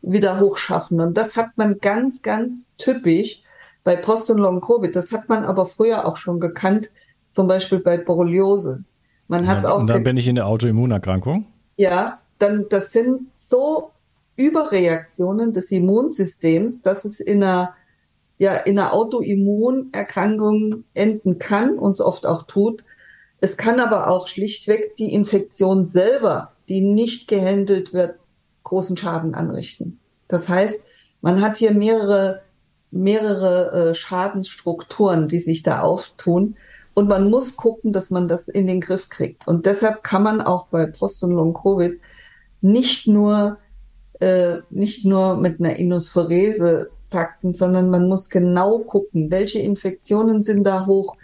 wieder 0.00 0.40
hochschaffen. 0.40 1.00
Und 1.00 1.16
das 1.16 1.36
hat 1.36 1.56
man 1.56 1.78
ganz, 1.78 2.22
ganz 2.22 2.72
typisch 2.76 3.42
bei 3.84 3.96
Post- 3.96 4.30
und 4.30 4.38
Long-Covid. 4.38 4.94
Das 4.94 5.12
hat 5.12 5.28
man 5.28 5.44
aber 5.44 5.66
früher 5.66 6.06
auch 6.06 6.16
schon 6.16 6.40
gekannt 6.40 6.90
zum 7.32 7.48
Beispiel 7.48 7.80
bei 7.80 7.96
Borreliose. 7.96 8.84
Man 9.26 9.48
hat 9.48 9.64
auch. 9.64 9.80
Und 9.80 9.88
dann 9.88 10.04
bin 10.04 10.16
ich 10.16 10.28
in 10.28 10.36
der 10.36 10.46
Autoimmunerkrankung. 10.46 11.46
Ja, 11.76 12.20
dann 12.38 12.66
das 12.70 12.92
sind 12.92 13.34
so 13.34 13.90
Überreaktionen 14.36 15.52
des 15.52 15.72
Immunsystems, 15.72 16.82
dass 16.82 17.04
es 17.04 17.18
in 17.18 17.42
einer 17.42 17.74
ja 18.38 18.54
in 18.54 18.78
einer 18.78 18.92
Autoimmunerkrankung 18.92 20.84
enden 20.94 21.38
kann 21.38 21.78
und 21.78 21.92
es 21.92 22.00
oft 22.00 22.26
auch 22.26 22.44
tut. 22.44 22.84
Es 23.40 23.56
kann 23.56 23.80
aber 23.80 24.08
auch 24.08 24.28
schlichtweg 24.28 24.94
die 24.94 25.12
Infektion 25.12 25.84
selber, 25.84 26.52
die 26.68 26.80
nicht 26.80 27.26
gehandelt 27.26 27.92
wird, 27.92 28.16
großen 28.62 28.96
Schaden 28.96 29.34
anrichten. 29.34 29.98
Das 30.28 30.48
heißt, 30.48 30.80
man 31.22 31.40
hat 31.40 31.56
hier 31.56 31.72
mehrere 31.72 32.42
mehrere 32.92 33.90
äh, 33.90 33.94
Schadensstrukturen, 33.94 35.26
die 35.26 35.40
sich 35.40 35.62
da 35.62 35.80
auftun. 35.80 36.56
Und 36.94 37.08
man 37.08 37.30
muss 37.30 37.56
gucken, 37.56 37.92
dass 37.92 38.10
man 38.10 38.28
das 38.28 38.48
in 38.48 38.66
den 38.66 38.80
Griff 38.80 39.08
kriegt. 39.08 39.46
Und 39.48 39.66
deshalb 39.66 40.02
kann 40.02 40.22
man 40.22 40.40
auch 40.40 40.66
bei 40.66 40.86
Post- 40.86 41.24
und 41.24 41.32
Long-Covid 41.32 42.00
nicht 42.60 43.06
nur, 43.08 43.58
äh, 44.20 44.58
nicht 44.70 45.04
nur 45.04 45.36
mit 45.36 45.58
einer 45.58 45.76
Inospherese 45.76 46.90
takten, 47.08 47.54
sondern 47.54 47.90
man 47.90 48.08
muss 48.08 48.30
genau 48.30 48.78
gucken, 48.80 49.30
welche 49.30 49.58
Infektionen 49.58 50.42
sind 50.42 50.64
da 50.64 50.86
hoch, 50.86 51.16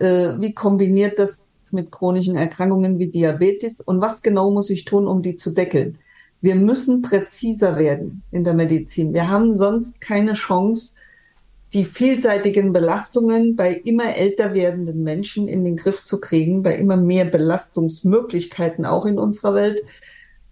äh, 0.00 0.34
wie 0.38 0.54
kombiniert 0.54 1.18
das 1.18 1.40
mit 1.72 1.90
chronischen 1.90 2.36
Erkrankungen 2.36 2.98
wie 2.98 3.10
Diabetes 3.10 3.80
und 3.80 4.00
was 4.00 4.22
genau 4.22 4.50
muss 4.50 4.70
ich 4.70 4.84
tun, 4.84 5.06
um 5.06 5.22
die 5.22 5.36
zu 5.36 5.50
deckeln. 5.50 5.98
Wir 6.40 6.54
müssen 6.54 7.02
präziser 7.02 7.76
werden 7.76 8.22
in 8.30 8.44
der 8.44 8.54
Medizin. 8.54 9.12
Wir 9.12 9.28
haben 9.28 9.52
sonst 9.52 10.00
keine 10.00 10.34
Chance, 10.34 10.94
die 11.72 11.84
vielseitigen 11.84 12.72
Belastungen 12.72 13.54
bei 13.54 13.74
immer 13.74 14.16
älter 14.16 14.54
werdenden 14.54 15.02
Menschen 15.02 15.48
in 15.48 15.64
den 15.64 15.76
Griff 15.76 16.04
zu 16.04 16.20
kriegen, 16.20 16.62
bei 16.62 16.76
immer 16.76 16.96
mehr 16.96 17.26
Belastungsmöglichkeiten 17.26 18.86
auch 18.86 19.04
in 19.04 19.18
unserer 19.18 19.54
Welt, 19.54 19.82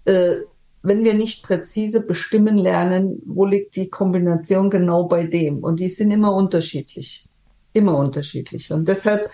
äh, 0.05 0.37
wenn 0.83 1.05
wir 1.05 1.15
nicht 1.15 1.43
präzise 1.43 2.07
bestimmen 2.07 2.59
lernen, 2.59 3.21
wo 3.27 3.45
liegt 3.45 3.77
die 3.77 3.89
Kombination 3.89 4.71
genau 4.71 5.05
bei 5.05 5.25
dem. 5.25 5.65
Und 5.65 5.81
die 5.81 5.89
sind 5.89 6.11
immer 6.11 6.35
unterschiedlich. 6.35 7.27
Immer 7.73 7.97
unterschiedlich. 7.97 8.71
Und 8.71 8.87
deshalb 8.87 9.29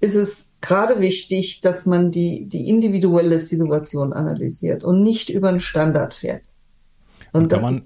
ist 0.00 0.16
es 0.16 0.48
gerade 0.60 1.00
wichtig, 1.00 1.60
dass 1.60 1.86
man 1.86 2.10
die, 2.10 2.46
die 2.46 2.68
individuelle 2.68 3.38
Situation 3.38 4.12
analysiert 4.12 4.84
und 4.84 5.02
nicht 5.02 5.30
über 5.30 5.48
einen 5.48 5.60
Standard 5.60 6.12
fährt. 6.12 6.42
Und, 7.32 7.48
kann 7.48 7.62
man, 7.62 7.82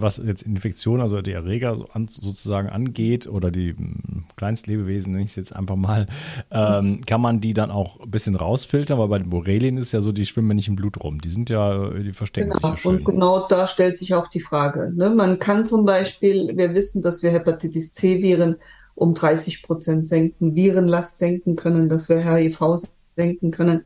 was 0.00 0.16
jetzt 0.16 0.42
Infektion, 0.42 1.00
also 1.00 1.22
die 1.22 1.30
Erreger 1.30 1.76
so 1.76 1.86
an, 1.92 2.08
sozusagen 2.08 2.68
angeht 2.68 3.28
oder 3.28 3.52
die 3.52 3.76
hm, 3.76 4.24
Kleinstlebewesen, 4.36 5.12
nenne 5.12 5.22
ich 5.22 5.30
es 5.30 5.36
jetzt 5.36 5.54
einfach 5.54 5.76
mal, 5.76 6.06
ähm, 6.50 7.00
kann 7.06 7.20
man 7.20 7.40
die 7.40 7.54
dann 7.54 7.70
auch 7.70 8.00
ein 8.00 8.10
bisschen 8.10 8.34
rausfiltern, 8.34 8.98
weil 8.98 9.06
bei 9.06 9.18
den 9.18 9.30
Borrelien 9.30 9.76
ist 9.76 9.92
ja 9.92 10.00
so, 10.00 10.10
die 10.10 10.26
schwimmen 10.26 10.56
nicht 10.56 10.66
im 10.66 10.74
Blut 10.74 11.00
rum. 11.02 11.20
Die 11.20 11.28
sind 11.28 11.50
ja, 11.50 11.90
die 11.90 12.12
verstecken 12.12 12.50
genau. 12.50 12.74
sich 12.74 12.84
ja 12.84 12.90
schön. 12.90 12.98
Und 12.98 13.04
genau 13.04 13.46
da 13.46 13.68
stellt 13.68 13.96
sich 13.96 14.14
auch 14.14 14.26
die 14.26 14.40
Frage. 14.40 14.92
Ne? 14.92 15.10
Man 15.10 15.38
kann 15.38 15.66
zum 15.66 15.84
Beispiel, 15.84 16.56
wir 16.56 16.74
wissen, 16.74 17.00
dass 17.00 17.22
wir 17.22 17.30
Hepatitis 17.30 17.94
C-Viren 17.94 18.56
um 18.96 19.14
30 19.14 19.62
Prozent 19.62 20.06
senken, 20.08 20.56
Virenlast 20.56 21.18
senken 21.18 21.54
können, 21.54 21.88
dass 21.88 22.08
wir 22.08 22.24
HIV 22.24 22.88
senken 23.16 23.52
können, 23.52 23.84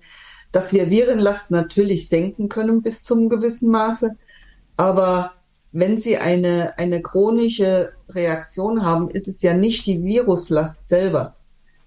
dass 0.50 0.72
wir 0.72 0.88
Virenlast 0.88 1.50
natürlich 1.50 2.08
senken 2.08 2.48
können 2.48 2.80
bis 2.82 3.04
zum 3.04 3.28
gewissen 3.28 3.70
Maße. 3.70 4.16
Aber 4.76 5.32
wenn 5.72 5.96
Sie 5.96 6.16
eine, 6.16 6.78
eine 6.78 7.02
chronische 7.02 7.92
Reaktion 8.08 8.84
haben, 8.84 9.10
ist 9.10 9.28
es 9.28 9.42
ja 9.42 9.54
nicht 9.54 9.86
die 9.86 10.04
Viruslast 10.04 10.88
selber, 10.88 11.36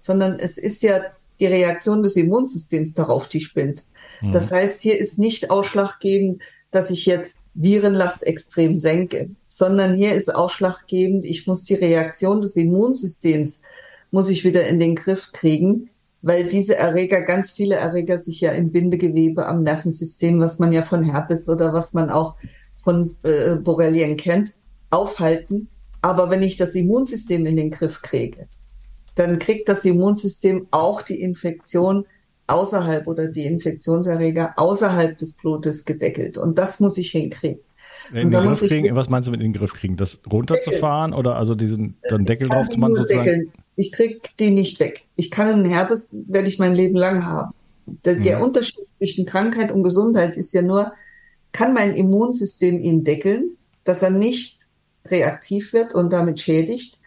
sondern 0.00 0.38
es 0.38 0.58
ist 0.58 0.82
ja 0.82 1.00
die 1.40 1.46
Reaktion 1.46 2.02
des 2.02 2.16
Immunsystems 2.16 2.94
darauf, 2.94 3.28
die 3.28 3.40
spinnt. 3.40 3.84
Mhm. 4.20 4.32
Das 4.32 4.50
heißt, 4.50 4.82
hier 4.82 4.98
ist 4.98 5.18
nicht 5.18 5.50
ausschlaggebend, 5.50 6.42
dass 6.70 6.90
ich 6.90 7.06
jetzt 7.06 7.38
Virenlast 7.54 8.26
extrem 8.26 8.76
senke, 8.76 9.30
sondern 9.46 9.94
hier 9.94 10.14
ist 10.14 10.34
ausschlaggebend, 10.34 11.24
ich 11.24 11.46
muss 11.46 11.64
die 11.64 11.74
Reaktion 11.74 12.40
des 12.40 12.56
Immunsystems, 12.56 13.62
muss 14.10 14.28
ich 14.28 14.44
wieder 14.44 14.66
in 14.66 14.78
den 14.78 14.94
Griff 14.94 15.32
kriegen, 15.32 15.90
weil 16.20 16.44
diese 16.44 16.76
Erreger, 16.76 17.22
ganz 17.22 17.52
viele 17.52 17.76
Erreger 17.76 18.18
sich 18.18 18.40
ja 18.40 18.52
im 18.52 18.70
Bindegewebe 18.70 19.46
am 19.46 19.62
Nervensystem, 19.62 20.40
was 20.40 20.58
man 20.58 20.72
ja 20.72 20.82
von 20.82 21.04
Herpes 21.04 21.48
oder 21.48 21.72
was 21.72 21.94
man 21.94 22.10
auch 22.10 22.36
von 22.82 23.16
äh, 23.22 23.56
Borrelien 23.56 24.16
kennt, 24.16 24.54
aufhalten. 24.90 25.68
Aber 26.00 26.30
wenn 26.30 26.42
ich 26.42 26.56
das 26.56 26.74
Immunsystem 26.74 27.46
in 27.46 27.56
den 27.56 27.70
Griff 27.70 28.02
kriege, 28.02 28.48
dann 29.14 29.38
kriegt 29.38 29.68
das 29.68 29.84
Immunsystem 29.84 30.68
auch 30.70 31.02
die 31.02 31.20
Infektion 31.20 32.06
außerhalb 32.46 33.06
oder 33.06 33.28
die 33.28 33.44
Infektionserreger 33.44 34.54
außerhalb 34.56 35.18
des 35.18 35.32
Blutes 35.32 35.84
gedeckelt. 35.84 36.38
Und 36.38 36.58
das 36.58 36.80
muss 36.80 36.96
ich 36.98 37.10
hinkriegen. 37.10 37.60
In 38.12 38.30
den 38.30 38.42
Griff 38.42 38.60
kriegen, 38.60 38.96
was 38.96 39.10
meinst 39.10 39.28
du 39.28 39.32
mit 39.32 39.40
in 39.40 39.52
den 39.52 39.60
Griff 39.60 39.74
kriegen? 39.74 39.96
Das 39.96 40.20
runterzufahren 40.30 41.12
oder 41.12 41.36
also 41.36 41.54
diesen 41.54 41.98
dann 42.08 42.24
Deckel 42.24 42.48
drauf 42.48 42.68
zu 42.68 42.80
machen 42.80 42.94
sozusagen? 42.94 43.24
Deckeln. 43.24 43.52
Ich 43.76 43.92
krieg 43.92 44.30
die 44.38 44.50
nicht 44.50 44.80
weg. 44.80 45.04
Ich 45.16 45.30
kann 45.30 45.48
einen 45.48 45.64
Herpes, 45.66 46.14
werde 46.26 46.48
ich 46.48 46.58
mein 46.58 46.74
Leben 46.74 46.96
lang 46.96 47.26
haben. 47.26 47.52
Der, 48.04 48.16
mhm. 48.16 48.22
der 48.22 48.42
Unterschied 48.42 48.86
zwischen 48.96 49.26
Krankheit 49.26 49.70
und 49.70 49.82
Gesundheit 49.82 50.36
ist 50.36 50.52
ja 50.54 50.62
nur, 50.62 50.92
kann 51.52 51.72
mein 51.72 51.94
Immunsystem 51.94 52.80
ihn 52.80 53.04
deckeln, 53.04 53.56
dass 53.84 54.02
er 54.02 54.10
nicht 54.10 54.58
reaktiv 55.06 55.72
wird 55.72 55.94
und 55.94 56.10
damit 56.10 56.40
schädigt 56.40 56.98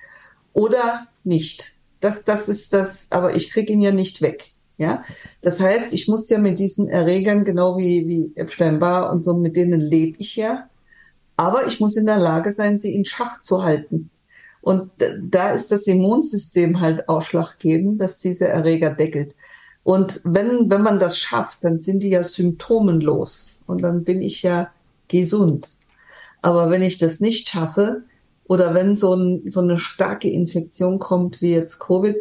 oder 0.54 1.08
nicht. 1.24 1.76
Das, 2.00 2.24
das 2.24 2.50
ist 2.50 2.74
das, 2.74 3.08
aber 3.12 3.36
ich 3.36 3.52
kriege 3.52 3.72
ihn 3.72 3.82
ja 3.82 3.92
nicht 3.92 4.22
weg. 4.22 4.52
Ja, 4.78 5.04
das 5.42 5.60
heißt, 5.60 5.94
ich 5.94 6.08
muss 6.08 6.28
ja 6.30 6.40
mit 6.40 6.58
diesen 6.58 6.88
Erregern, 6.88 7.46
genau 7.46 7.78
wie, 7.78 8.08
wie 8.08 8.32
Epstein-Barr 8.36 9.12
und 9.12 9.24
so, 9.24 9.36
mit 9.36 9.56
denen 9.56 9.80
lebe 9.80 10.18
ich 10.18 10.36
ja. 10.36 10.70
Aber 11.38 11.68
ich 11.68 11.80
muss 11.80 11.96
in 11.96 12.08
der 12.08 12.18
Lage 12.18 12.52
sein, 12.52 12.80
sie 12.80 12.96
in 12.96 13.06
Schach 13.06 13.42
zu 13.42 13.64
halten. 13.64 14.10
Und 14.62 14.92
da 15.22 15.52
ist 15.52 15.72
das 15.72 15.88
Immunsystem 15.88 16.80
halt 16.80 17.10
ausschlaggebend, 17.10 18.02
dass 18.02 18.18
diese 18.18 18.48
Erreger 18.48 18.96
deckelt. 18.96 19.36
Und 19.84 20.22
wenn, 20.24 20.70
wenn 20.70 20.82
man 20.82 21.00
das 21.00 21.18
schafft, 21.18 21.64
dann 21.64 21.80
sind 21.80 22.04
die 22.04 22.10
ja 22.10 22.24
symptomenlos 22.24 23.62
und 23.68 23.82
dann 23.82 24.04
bin 24.04 24.22
ich 24.22 24.44
ja 24.44 24.72
gesund. 25.08 25.78
Aber 26.42 26.70
wenn 26.70 26.82
ich 26.82 26.98
das 26.98 27.20
nicht 27.20 27.50
schaffe 27.50 28.04
oder 28.46 28.74
wenn 28.74 28.96
so, 28.96 29.14
ein, 29.14 29.52
so 29.52 29.62
eine 29.62 29.80
starke 29.80 30.30
Infektion 30.30 31.00
kommt 31.00 31.42
wie 31.42 31.54
jetzt 31.54 31.80
Covid, 31.80 32.16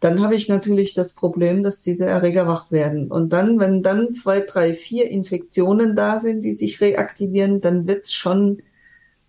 dann 0.00 0.22
habe 0.22 0.34
ich 0.34 0.48
natürlich 0.48 0.92
das 0.92 1.14
Problem, 1.14 1.62
dass 1.62 1.80
diese 1.80 2.04
Erreger 2.06 2.46
wach 2.46 2.70
werden. 2.70 3.10
Und 3.10 3.32
dann, 3.32 3.58
wenn 3.58 3.82
dann 3.82 4.12
zwei, 4.12 4.40
drei, 4.40 4.74
vier 4.74 5.08
Infektionen 5.08 5.96
da 5.96 6.18
sind, 6.18 6.44
die 6.44 6.52
sich 6.52 6.80
reaktivieren, 6.80 7.60
dann 7.60 7.86
wird's 7.86 8.12
schon 8.12 8.62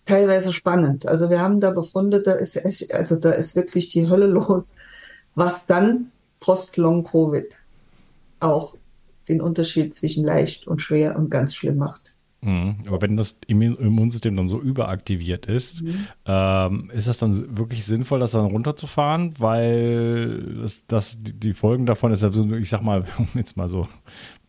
teilweise 0.06 0.52
spannend. 0.52 1.08
Also 1.08 1.30
wir 1.30 1.40
haben 1.40 1.60
da 1.60 1.72
Befunde, 1.72 2.22
da 2.22 2.34
ist 2.34 2.58
also 2.94 3.16
da 3.16 3.32
ist 3.32 3.56
wirklich 3.56 3.90
die 3.90 4.10
Hölle 4.10 4.28
los, 4.28 4.76
was 5.34 5.66
dann 5.66 6.12
post-Long-Covid 6.42 7.56
auch 8.40 8.76
den 9.28 9.42
Unterschied 9.42 9.94
zwischen 9.94 10.24
leicht 10.24 10.68
und 10.68 10.82
schwer 10.82 11.18
und 11.18 11.30
ganz 11.30 11.56
schlimm 11.56 11.78
macht. 11.78 12.16
Mhm. 12.42 12.76
Aber 12.86 13.02
wenn 13.02 13.18
das 13.18 13.38
Immunsystem 13.48 14.36
dann 14.36 14.48
so 14.48 14.62
überaktiviert 14.62 15.48
ist, 15.48 15.82
mhm. 15.82 16.08
ähm, 16.26 16.92
ist 16.94 17.08
das 17.08 17.18
dann 17.18 17.58
wirklich 17.58 17.86
sinnvoll, 17.86 18.20
das 18.20 18.32
dann 18.32 18.46
runterzufahren? 18.46 19.34
Weil 19.40 20.60
das, 20.62 20.86
das, 20.86 21.18
die 21.20 21.54
Folgen 21.54 21.88
davon 21.88 22.12
ist 22.12 22.22
ja 22.22 22.32
so, 22.32 22.48
ich 22.54 22.70
sag 22.70 22.82
mal, 22.84 23.06
jetzt 23.34 23.58
mal 23.58 23.68
so, 23.68 23.88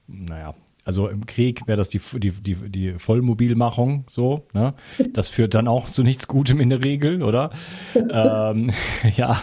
naja, 0.07 0.55
also 0.87 1.09
im 1.09 1.27
Krieg 1.27 1.67
wäre 1.67 1.77
das 1.77 1.89
die, 1.89 2.01
die, 2.15 2.31
die, 2.31 2.55
die 2.71 2.93
Vollmobilmachung 2.93 4.05
so, 4.09 4.47
ne? 4.53 4.73
Das 5.13 5.29
führt 5.29 5.55
dann 5.55 5.67
auch 5.67 5.87
zu 5.87 6.05
nichts 6.05 6.29
Gutem 6.29 6.61
in 6.61 6.71
der 6.71 6.85
Regel, 6.85 7.25
oder? 7.25 7.51
ähm, 7.95 8.71
ja, 9.17 9.41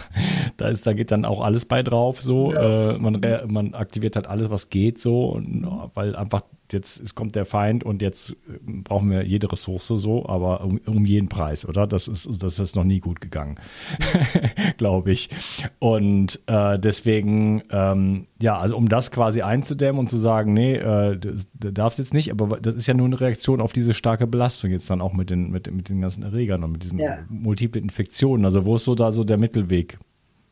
da 0.56 0.68
ist, 0.68 0.86
da 0.86 0.94
geht 0.94 1.10
dann 1.10 1.26
auch 1.26 1.42
alles 1.42 1.66
bei 1.66 1.82
drauf 1.82 2.22
so. 2.22 2.50
Ja. 2.50 2.92
Äh, 2.92 2.98
man, 2.98 3.20
man 3.48 3.74
aktiviert 3.74 4.16
halt 4.16 4.26
alles, 4.26 4.48
was 4.48 4.70
geht 4.70 5.00
so, 5.00 5.26
und, 5.26 5.66
weil 5.92 6.16
einfach 6.16 6.40
jetzt 6.72 7.00
es 7.00 7.14
kommt 7.14 7.36
der 7.36 7.44
Feind 7.44 7.84
und 7.84 8.02
jetzt 8.02 8.32
äh, 8.32 8.58
brauchen 8.66 9.10
wir 9.10 9.24
jede 9.24 9.50
Ressource 9.50 9.86
so, 9.86 10.26
aber 10.26 10.62
um, 10.62 10.80
um 10.86 11.04
jeden 11.04 11.28
Preis, 11.28 11.66
oder? 11.66 11.86
Das 11.86 12.08
ist, 12.08 12.42
das 12.42 12.58
ist 12.58 12.76
noch 12.76 12.84
nie 12.84 13.00
gut 13.00 13.20
gegangen, 13.20 13.56
glaube 14.76 15.12
ich. 15.12 15.30
Und 15.78 16.40
äh, 16.46 16.78
deswegen, 16.78 17.62
ähm, 17.70 18.26
ja, 18.40 18.58
also 18.58 18.76
um 18.76 18.88
das 18.88 19.10
quasi 19.10 19.42
einzudämmen 19.42 20.00
und 20.00 20.08
zu 20.08 20.18
sagen, 20.18 20.52
nee, 20.52 20.76
äh, 20.76 21.18
du 21.54 21.72
darfst 21.72 21.98
jetzt 21.98 22.14
nicht, 22.14 22.30
aber 22.30 22.60
das 22.60 22.74
ist 22.74 22.86
ja 22.86 22.94
nur 22.94 23.06
eine 23.06 23.20
Reaktion 23.20 23.60
auf 23.60 23.72
diese 23.72 23.94
starke 23.94 24.26
Belastung 24.26 24.70
jetzt 24.70 24.88
dann 24.90 25.00
auch 25.00 25.12
mit 25.12 25.30
den, 25.30 25.50
mit, 25.50 25.72
mit 25.72 25.88
den 25.88 26.00
ganzen 26.00 26.22
Erregern 26.22 26.64
und 26.64 26.72
mit 26.72 26.82
diesen 26.82 26.98
ja. 26.98 27.18
multiplen 27.28 27.84
Infektionen. 27.84 28.44
Also 28.44 28.64
wo 28.64 28.76
ist 28.76 28.84
so 28.84 28.94
da 28.94 29.12
so 29.12 29.24
der 29.24 29.38
Mittelweg? 29.38 29.98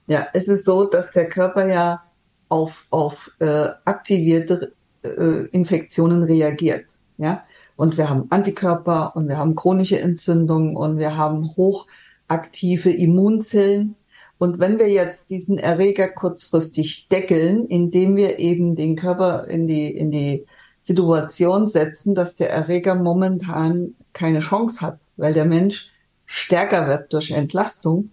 Ja, 0.07 0.27
es 0.33 0.49
ist 0.49 0.65
so, 0.65 0.85
dass 0.85 1.13
der 1.13 1.29
Körper 1.29 1.67
ja 1.73 2.03
auf, 2.49 2.87
auf 2.91 3.31
äh, 3.39 3.69
aktivierte 3.85 4.73
äh, 5.03 5.47
Infektionen 5.53 6.23
reagiert. 6.23 6.87
Ja? 7.17 7.45
Und 7.77 7.97
wir 7.97 8.11
haben 8.11 8.27
Antikörper 8.31 9.17
und 9.17 9.29
wir 9.29 9.39
haben 9.39 9.55
chronische 9.55 9.99
Entzündungen 9.99 10.77
und 10.77 10.99
wir 10.99 11.17
haben 11.17 11.57
hochaktive 11.57 12.91
Immunzellen. 12.91 13.97
Und 14.39 14.59
wenn 14.59 14.79
wir 14.79 14.89
jetzt 14.89 15.31
diesen 15.31 15.59
Erreger 15.59 16.09
kurzfristig 16.09 17.09
deckeln, 17.09 17.67
indem 17.67 18.17
wir 18.17 18.39
eben 18.39 18.77
den 18.77 18.97
Körper 18.97 19.47
in 19.47 19.67
die, 19.67 19.87
in 19.89 20.11
die 20.11 20.47
Situation 20.83 21.69
setzen, 21.69 22.15
dass 22.15 22.35
der 22.37 22.51
Erreger 22.51 22.95
momentan 22.95 23.95
keine 24.13 24.41
Chance 24.41 24.81
hat, 24.81 24.99
weil 25.17 25.33
der 25.33 25.45
Mensch 25.45 25.91
stärker 26.27 26.89
wird 26.89 27.13
durch 27.13 27.31
Entlastung, 27.31 28.11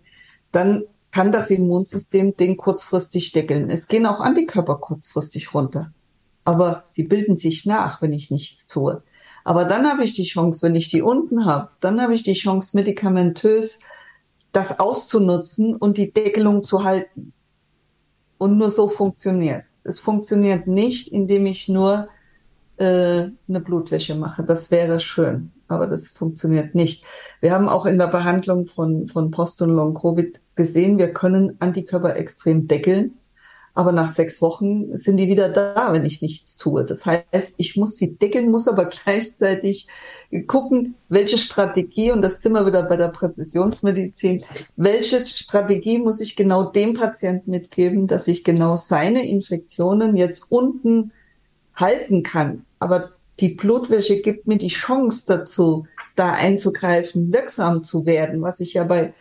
dann 0.51 0.83
kann 1.11 1.31
das 1.31 1.49
Immunsystem 1.49 2.37
den 2.37 2.57
kurzfristig 2.57 3.31
deckeln. 3.31 3.69
Es 3.69 3.87
gehen 3.87 4.05
auch 4.05 4.19
Antikörper 4.19 4.75
kurzfristig 4.75 5.53
runter 5.53 5.91
aber 6.49 6.85
die 6.97 7.03
bilden 7.03 7.35
sich 7.35 7.67
nach, 7.67 8.01
wenn 8.01 8.11
ich 8.11 8.31
nichts 8.31 8.65
tue. 8.65 9.03
Aber 9.43 9.65
dann 9.65 9.87
habe 9.87 10.03
ich 10.03 10.13
die 10.13 10.23
Chance, 10.23 10.63
wenn 10.63 10.75
ich 10.75 10.89
die 10.89 11.03
unten 11.03 11.45
habe, 11.45 11.69
dann 11.79 12.01
habe 12.01 12.15
ich 12.15 12.23
die 12.23 12.33
Chance, 12.33 12.75
medikamentös 12.75 13.81
das 14.51 14.79
auszunutzen 14.79 15.75
und 15.75 15.97
die 15.97 16.11
Deckelung 16.11 16.63
zu 16.63 16.83
halten. 16.83 17.33
Und 18.39 18.57
nur 18.57 18.71
so 18.71 18.87
funktioniert 18.87 19.65
es. 19.67 19.79
Es 19.83 19.99
funktioniert 19.99 20.65
nicht, 20.65 21.09
indem 21.09 21.45
ich 21.45 21.67
nur 21.67 22.09
äh, 22.79 23.29
eine 23.47 23.59
Blutwäsche 23.59 24.15
mache. 24.15 24.43
Das 24.43 24.71
wäre 24.71 24.99
schön, 24.99 25.51
aber 25.67 25.85
das 25.87 26.07
funktioniert 26.07 26.75
nicht. 26.75 27.03
Wir 27.41 27.51
haben 27.51 27.67
auch 27.67 27.85
in 27.85 27.97
der 27.97 28.07
Behandlung 28.07 28.65
von, 28.65 29.07
von 29.07 29.31
Post- 29.31 29.61
und 29.61 29.71
Long-Covid 29.71 30.39
gesehen, 30.55 30.97
wir 30.97 31.13
können 31.13 31.57
Antikörper 31.59 32.15
extrem 32.15 32.67
deckeln, 32.67 33.15
aber 33.73 33.91
nach 33.91 34.07
sechs 34.07 34.41
Wochen 34.41 34.97
sind 34.97 35.17
die 35.17 35.27
wieder 35.27 35.49
da, 35.49 35.91
wenn 35.91 36.05
ich 36.05 36.21
nichts 36.21 36.57
tue. 36.57 36.85
Das 36.85 37.05
heißt, 37.05 37.55
ich 37.57 37.75
muss 37.75 37.97
sie 37.97 38.15
deckeln, 38.15 38.49
muss 38.49 38.67
aber 38.67 38.85
gleichzeitig 39.03 39.87
gucken, 40.47 40.95
welche 41.09 41.37
Strategie, 41.37 42.11
und 42.11 42.21
das 42.21 42.41
sind 42.41 42.53
wir 42.53 42.65
wieder 42.65 42.83
bei 42.83 42.95
der 42.95 43.09
Präzisionsmedizin, 43.09 44.43
welche 44.77 45.25
Strategie 45.25 45.97
muss 45.97 46.21
ich 46.21 46.35
genau 46.37 46.63
dem 46.63 46.93
Patienten 46.93 47.51
mitgeben, 47.51 48.07
dass 48.07 48.27
ich 48.27 48.43
genau 48.45 48.77
seine 48.77 49.27
Infektionen 49.27 50.15
jetzt 50.15 50.49
unten 50.49 51.11
halten 51.75 52.23
kann. 52.23 52.65
Aber 52.79 53.11
die 53.39 53.49
Blutwäsche 53.49 54.21
gibt 54.21 54.47
mir 54.47 54.57
die 54.57 54.67
Chance 54.67 55.25
dazu, 55.27 55.87
da 56.15 56.31
einzugreifen, 56.31 57.33
wirksam 57.33 57.83
zu 57.83 58.05
werden, 58.05 58.41
was 58.41 58.59
ich 58.59 58.73
ja 58.73 58.83
bei, 58.83 59.13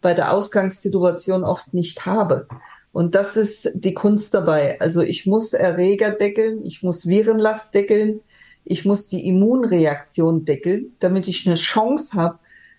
bei 0.00 0.14
der 0.14 0.32
Ausgangssituation 0.32 1.44
oft 1.44 1.74
nicht 1.74 2.06
habe. 2.06 2.48
Und 2.92 3.14
das 3.14 3.36
ist 3.36 3.70
die 3.74 3.94
Kunst 3.94 4.32
dabei. 4.32 4.80
Also 4.80 5.02
ich 5.02 5.26
muss 5.26 5.52
Erreger 5.52 6.12
deckeln, 6.12 6.62
ich 6.64 6.82
muss 6.82 7.06
Virenlast 7.06 7.74
deckeln, 7.74 8.20
ich 8.64 8.84
muss 8.84 9.06
die 9.06 9.26
Immunreaktion 9.26 10.44
deckeln, 10.44 10.92
damit 10.98 11.28
ich 11.28 11.46
eine 11.46 11.56
Chance 11.56 12.16
habe, 12.16 12.38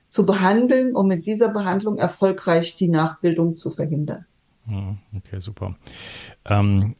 zu 0.09 0.25
behandeln 0.25 0.95
und 0.95 1.07
mit 1.07 1.27
dieser 1.27 1.49
Behandlung 1.49 1.97
erfolgreich 1.97 2.75
die 2.75 2.87
Nachbildung 2.87 3.55
zu 3.55 3.69
verhindern. 3.69 4.25
Hm, 4.65 4.97
okay, 5.15 5.39
super. 5.39 5.75
Ähm, 6.45 6.95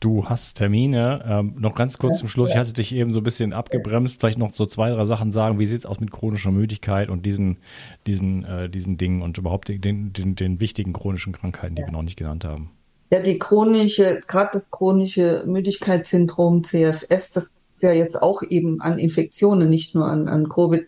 du 0.00 0.28
hast 0.28 0.54
Termine. 0.54 1.24
Ähm, 1.26 1.54
noch 1.58 1.74
ganz 1.74 1.98
kurz 1.98 2.18
zum 2.18 2.28
Schluss. 2.28 2.50
Ich 2.50 2.56
hatte 2.56 2.72
dich 2.72 2.94
eben 2.94 3.10
so 3.10 3.20
ein 3.20 3.22
bisschen 3.22 3.52
abgebremst. 3.52 4.20
Vielleicht 4.20 4.38
noch 4.38 4.52
so 4.52 4.66
zwei, 4.66 4.90
drei 4.90 5.04
Sachen 5.04 5.32
sagen. 5.32 5.58
Wie 5.58 5.66
sieht 5.66 5.80
es 5.80 5.86
aus 5.86 6.00
mit 6.00 6.10
chronischer 6.10 6.50
Müdigkeit 6.50 7.08
und 7.08 7.24
diesen, 7.26 7.58
diesen, 8.06 8.44
äh, 8.44 8.68
diesen 8.68 8.96
Dingen 8.96 9.22
und 9.22 9.38
überhaupt 9.38 9.68
den, 9.68 10.12
den, 10.12 10.34
den 10.34 10.60
wichtigen 10.60 10.92
chronischen 10.92 11.32
Krankheiten, 11.32 11.74
die 11.74 11.82
ja. 11.82 11.88
wir 11.88 11.92
noch 11.92 12.02
nicht 12.02 12.16
genannt 12.16 12.44
haben? 12.44 12.70
Ja, 13.10 13.20
die 13.20 13.38
chronische, 13.38 14.20
gerade 14.26 14.50
das 14.52 14.70
chronische 14.70 15.44
Müdigkeitssyndrom 15.46 16.64
CFS, 16.64 17.32
das 17.32 17.50
ja 17.80 17.92
jetzt 17.92 18.20
auch 18.20 18.42
eben 18.42 18.80
an 18.80 18.98
Infektionen, 18.98 19.68
nicht 19.68 19.94
nur 19.94 20.06
an, 20.06 20.28
an 20.28 20.48
Covid, 20.48 20.86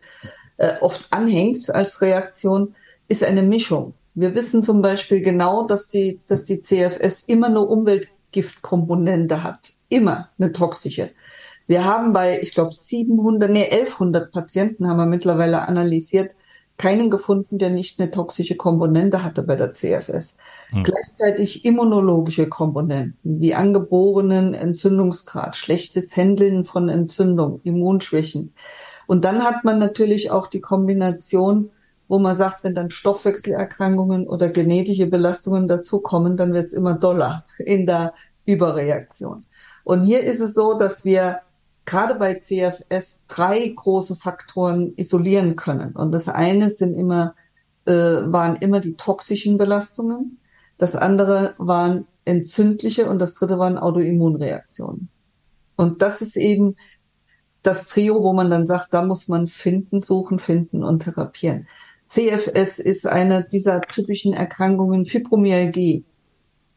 äh, 0.57 0.73
oft 0.81 1.07
anhängt 1.11 1.69
als 1.75 2.01
Reaktion, 2.01 2.75
ist 3.09 3.23
eine 3.23 3.43
Mischung. 3.43 3.95
Wir 4.15 4.35
wissen 4.35 4.63
zum 4.63 4.81
Beispiel 4.81 5.21
genau, 5.21 5.67
dass 5.67 5.89
die, 5.89 6.21
dass 6.27 6.45
die 6.45 6.63
CFS 6.63 7.25
immer 7.27 7.49
eine 7.49 7.61
Umweltgiftkomponente 8.37 9.43
hat. 9.43 9.73
Immer 9.89 10.29
eine 10.39 10.53
toxische. 10.53 11.11
Wir 11.67 11.85
haben 11.85 12.13
bei, 12.13 12.41
ich 12.41 12.55
glaube, 12.55 12.73
700, 12.73 13.51
nee, 13.51 13.65
1100 13.65 14.33
Patienten 14.33 14.89
haben 14.89 14.99
wir 14.99 15.07
mittlerweile 15.07 15.67
analysiert, 15.67 16.35
keinen 16.77 17.11
gefunden, 17.11 17.59
der 17.59 17.71
nicht 17.71 17.99
eine 17.99 18.11
toxische 18.11 18.57
Komponente 18.57 19.25
hatte 19.25 19.43
bei 19.43 19.57
der 19.57 19.73
CFS. 19.73 20.37
Hm. 20.71 20.85
Gleichzeitig 20.85 21.65
immunologische 21.65 22.49
Komponenten 22.49 23.41
wie 23.41 23.55
angeborenen 23.55 24.53
Entzündungsgrad, 24.53 25.57
schlechtes 25.57 26.17
Händeln 26.17 26.65
von 26.65 26.89
Entzündung, 26.89 27.61
Immunschwächen. 27.65 28.53
Und 29.07 29.25
dann 29.25 29.43
hat 29.43 29.65
man 29.65 29.79
natürlich 29.79 30.31
auch 30.31 30.49
die 30.49 30.61
Kombination, 30.61 31.71
wo 32.09 32.19
man 32.19 32.35
sagt, 32.35 32.63
wenn 32.63 32.75
dann 32.75 32.91
Stoffwechselerkrankungen 32.91 34.29
oder 34.29 34.49
genetische 34.49 35.07
Belastungen 35.07 35.67
dazukommen, 35.67 36.37
dann 36.37 36.53
wird 36.53 36.67
es 36.67 36.73
immer 36.73 36.99
doller 36.99 37.45
in 37.59 37.87
der 37.87 38.13
Überreaktion. 38.47 39.45
Und 39.85 40.05
hier 40.05 40.23
ist 40.23 40.41
es 40.41 40.55
so, 40.55 40.79
dass 40.79 41.05
wir 41.05 41.41
gerade 41.85 42.15
bei 42.17 42.35
CFS 42.35 43.23
drei 43.29 43.69
große 43.69 44.17
Faktoren 44.17 44.93
isolieren 44.97 45.57
können. 45.57 45.95
Und 45.95 46.13
das 46.13 46.29
eine 46.29 46.71
sind 46.71 46.95
immer, 46.95 47.35
äh, 47.85 47.93
waren 47.93 48.57
immer 48.57 48.81
die 48.81 48.95
toxischen 48.95 49.59
Belastungen. 49.59 50.39
Das 50.79 50.97
andere 50.97 51.55
waren 51.59 52.07
entzündliche 52.25 53.09
und 53.09 53.21
das 53.21 53.35
dritte 53.35 53.59
waren 53.59 53.79
Autoimmunreaktionen. 53.79 55.09
Und 55.77 56.03
das 56.03 56.23
ist 56.23 56.37
eben 56.37 56.77
das 57.63 57.87
Trio, 57.87 58.23
wo 58.23 58.33
man 58.33 58.51
dann 58.51 58.67
sagt, 58.67 58.93
da 58.93 59.05
muss 59.05 59.29
man 59.29 59.47
finden, 59.47 60.01
suchen, 60.01 60.39
finden 60.39 60.83
und 60.83 61.05
therapieren. 61.05 61.67
CFS 62.09 62.79
ist 62.79 63.07
eine 63.07 63.47
dieser 63.51 63.81
typischen 63.81 64.33
Erkrankungen, 64.33 65.05
Fibromyalgie, 65.05 66.05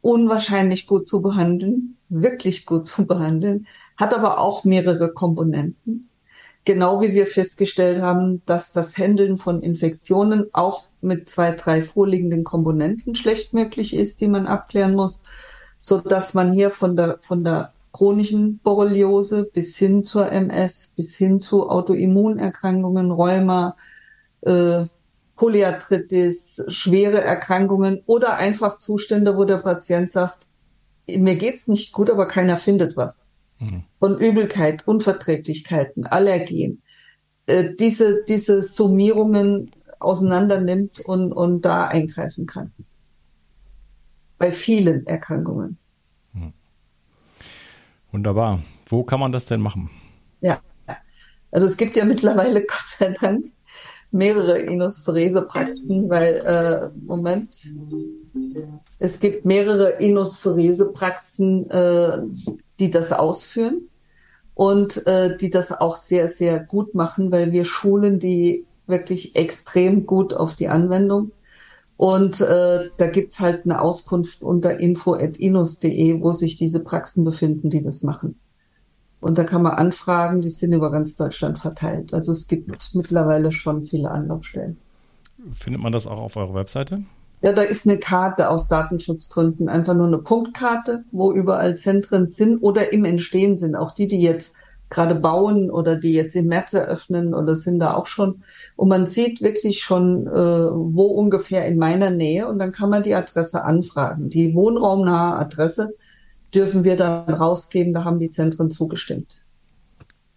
unwahrscheinlich 0.02 0.88
gut 0.88 1.08
zu 1.08 1.22
behandeln, 1.22 1.98
wirklich 2.10 2.66
gut 2.66 2.88
zu 2.88 3.06
behandeln, 3.06 3.68
hat 3.98 4.14
aber 4.14 4.40
auch 4.40 4.64
mehrere 4.64 5.14
Komponenten. 5.14 6.10
Genau 6.66 7.02
wie 7.02 7.14
wir 7.14 7.26
festgestellt 7.26 8.02
haben, 8.02 8.42
dass 8.46 8.72
das 8.72 8.98
Handeln 8.98 9.38
von 9.38 9.62
Infektionen 9.62 10.48
auch 10.54 10.86
mit 11.02 11.30
zwei, 11.30 11.52
drei 11.52 11.82
vorliegenden 11.82 12.44
Komponenten 12.44 13.16
schlecht 13.16 13.54
möglich 13.54 13.96
ist, 13.96 14.22
die 14.22 14.28
man 14.28 14.48
abklären 14.48 14.96
muss, 14.96 15.24
so 15.80 16.00
dass 16.00 16.34
man 16.34 16.54
hier 16.54 16.70
von 16.70 16.96
der, 16.96 17.18
von 17.22 17.44
der 17.44 17.74
chronischen 17.92 18.60
Borreliose 18.60 19.50
bis 19.52 19.78
hin 19.78 20.04
zur 20.04 20.32
MS, 20.32 20.94
bis 20.96 21.16
hin 21.18 21.40
zu 21.40 21.70
Autoimmunerkrankungen, 21.70 23.12
Rheuma, 23.12 23.76
äh, 24.42 24.86
Polyarthritis, 25.39 26.62
schwere 26.67 27.21
Erkrankungen 27.21 28.02
oder 28.06 28.36
einfach 28.36 28.75
Zustände, 28.78 29.38
wo 29.38 29.45
der 29.45 29.60
Patient 29.60 30.12
sagt, 30.12 30.45
mir 31.08 31.38
geht's 31.38 31.69
nicht 31.69 31.93
gut, 31.93 32.10
aber 32.10 32.28
keiner 32.28 32.58
findet 32.58 32.97
was. 32.97 33.30
Mhm. 33.58 33.84
Von 33.99 34.19
Übelkeit, 34.19 34.86
Unverträglichkeiten, 34.86 36.06
Allergien. 36.06 36.82
Äh, 37.45 37.73
diese, 37.80 38.25
diese 38.28 38.62
Summierungen 38.62 39.71
auseinander 39.99 40.60
nimmt 40.60 40.99
und, 40.99 41.32
und 41.32 41.62
da 41.62 41.88
eingreifen 41.88 42.45
kann. 42.45 42.73
Bei 44.38 44.52
vielen 44.52 45.08
Erkrankungen. 45.08 45.78
Hm. 46.34 46.52
Wunderbar. 48.12 48.62
Wo 48.88 49.04
kann 49.04 49.21
man 49.21 49.32
das 49.32 49.45
denn 49.45 49.62
machen? 49.62 49.89
Ja, 50.41 50.60
also 51.49 51.65
es 51.65 51.78
gibt 51.78 51.95
ja 51.95 52.04
mittlerweile 52.04 52.60
Gott 52.65 52.88
sei 52.88 53.15
Dank 53.21 53.45
mehrere 54.12 54.60
Inospherese-Praxen, 54.60 56.10
weil, 56.10 56.36
äh, 56.36 56.89
Moment, 57.06 57.56
es 58.98 59.19
gibt 59.19 59.45
mehrere 59.45 60.00
Inospherese-Praxen, 60.00 61.69
äh, 61.69 62.22
die 62.80 62.89
das 62.89 63.12
ausführen 63.12 63.89
und 64.56 65.06
äh, 65.06 65.38
die 65.38 65.50
das 65.50 65.72
auch 65.72 65.95
sehr, 65.95 66.28
sehr 66.28 66.60
gut 66.60 66.95
machen, 66.95 67.32
weil 67.32 67.52
wir 67.52 67.65
schulen 67.65 68.19
die 68.19 68.65
wirklich 68.88 69.36
extrem 69.36 70.06
gut 70.06 70.34
auf 70.34 70.56
die 70.56 70.67
Anwendung. 70.67 71.32
Und 71.95 72.41
äh, 72.41 72.89
da 72.98 73.08
gibt's 73.08 73.39
halt 73.41 73.65
eine 73.65 73.82
Auskunft 73.82 74.41
unter 74.41 74.80
info.inus.de, 74.80 76.22
wo 76.22 76.32
sich 76.32 76.56
diese 76.56 76.82
Praxen 76.82 77.26
befinden, 77.26 77.69
die 77.69 77.84
das 77.84 78.04
machen. 78.04 78.39
Und 79.22 79.38
da 79.38 79.44
kann 79.44 79.62
man 79.62 79.74
anfragen, 79.74 80.42
die 80.42 80.50
sind 80.50 80.74
über 80.74 80.92
ganz 80.92 81.16
Deutschland 81.16 81.60
verteilt. 81.60 82.14
Also 82.14 82.32
es 82.32 82.48
gibt 82.48 82.70
mittlerweile 82.94 83.52
schon 83.52 83.86
viele 83.86 84.12
Anlaufstellen. 84.12 84.78
Findet 85.54 85.82
man 85.82 85.92
das 85.92 86.08
auch 86.08 86.20
auf 86.20 86.38
eurer 86.38 86.54
Webseite? 86.54 87.04
Ja, 87.42 87.54
da 87.54 87.62
ist 87.62 87.88
eine 87.88 87.98
Karte 87.98 88.50
aus 88.50 88.68
Datenschutzgründen, 88.68 89.70
einfach 89.70 89.94
nur 89.94 90.08
eine 90.08 90.18
Punktkarte, 90.18 91.06
wo 91.12 91.32
überall 91.32 91.78
Zentren 91.78 92.28
sind 92.28 92.58
oder 92.58 92.92
im 92.92 93.06
Entstehen 93.06 93.58
sind. 93.58 93.76
Auch 93.76 93.94
die, 93.94 94.10
die 94.10 94.22
jetzt 94.22 94.58
gerade 94.90 95.16
bauen 95.16 95.70
oder 95.70 95.96
die 95.96 96.14
jetzt 96.14 96.36
im 96.36 96.48
März 96.48 96.74
eröffnen 96.74 97.34
oder 97.34 97.56
sind 97.56 97.80
da 97.80 97.94
auch 97.94 98.08
schon. 98.08 98.44
Und 98.76 98.90
man 98.90 99.06
sieht 99.06 99.42
wirklich 99.42 99.82
schon, 99.82 100.28
äh, 100.28 100.32
wo 100.32 101.04
ungefähr 101.04 101.66
in 101.68 101.78
meiner 101.78 102.10
Nähe 102.10 102.48
und 102.48 102.60
dann 102.60 102.72
kann 102.72 102.90
man 102.90 103.04
die 103.04 103.16
Adresse 103.16 103.64
anfragen. 103.64 104.30
Die 104.30 104.54
wohnraumnahe 104.56 105.38
Adresse 105.38 105.94
dürfen 106.54 106.84
wir 106.84 106.96
dann 106.96 107.30
rausgeben, 107.30 107.94
da 107.94 108.04
haben 108.04 108.20
die 108.20 108.30
Zentren 108.30 108.72
zugestimmt. 108.72 109.46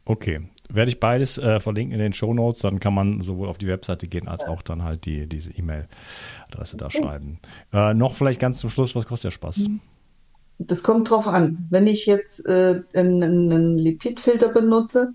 Okay, 0.04 0.40
werde 0.68 0.90
ich 0.90 1.00
beides 1.00 1.38
äh, 1.38 1.60
verlinken 1.60 1.94
in 1.94 2.00
den 2.00 2.12
Show 2.12 2.34
Notes, 2.34 2.60
dann 2.60 2.80
kann 2.80 2.94
man 2.94 3.20
sowohl 3.20 3.48
auf 3.48 3.58
die 3.58 3.68
Webseite 3.68 4.08
gehen 4.08 4.28
als 4.28 4.44
auch 4.44 4.62
dann 4.62 4.82
halt 4.82 5.04
die, 5.04 5.26
diese 5.26 5.52
E-Mail-Adresse 5.52 6.76
da 6.76 6.90
schreiben. 6.90 7.38
Äh, 7.72 7.94
noch 7.94 8.14
vielleicht 8.14 8.40
ganz 8.40 8.58
zum 8.58 8.70
Schluss, 8.70 8.96
was 8.96 9.06
kostet 9.06 9.26
der 9.26 9.32
Spaß? 9.32 9.68
Das 10.58 10.82
kommt 10.82 11.10
drauf 11.10 11.26
an. 11.26 11.66
Wenn 11.70 11.86
ich 11.86 12.06
jetzt 12.06 12.46
äh, 12.46 12.82
einen, 12.94 13.22
einen 13.22 13.78
Lipidfilter 13.78 14.48
benutze, 14.48 15.12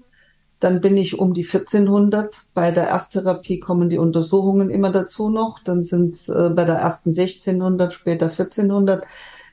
dann 0.60 0.82
bin 0.82 0.98
ich 0.98 1.20
um 1.20 1.34
die 1.34 1.46
1400. 1.46 2.46
Bei 2.54 2.72
der 2.72 2.88
Ersttherapie 2.88 3.60
kommen 3.60 3.90
die 3.90 4.00
Untersuchungen 4.00 4.70
immer 4.70 4.92
dazu 4.92 5.30
noch. 5.30 5.60
Dann 5.64 5.84
sind 5.84 6.08
es 6.08 6.30
äh, 6.30 6.50
bei 6.56 6.66
der 6.66 6.76
ersten 6.76 7.10
1600, 7.10 7.94
später 7.94 8.26
1400. 8.26 9.06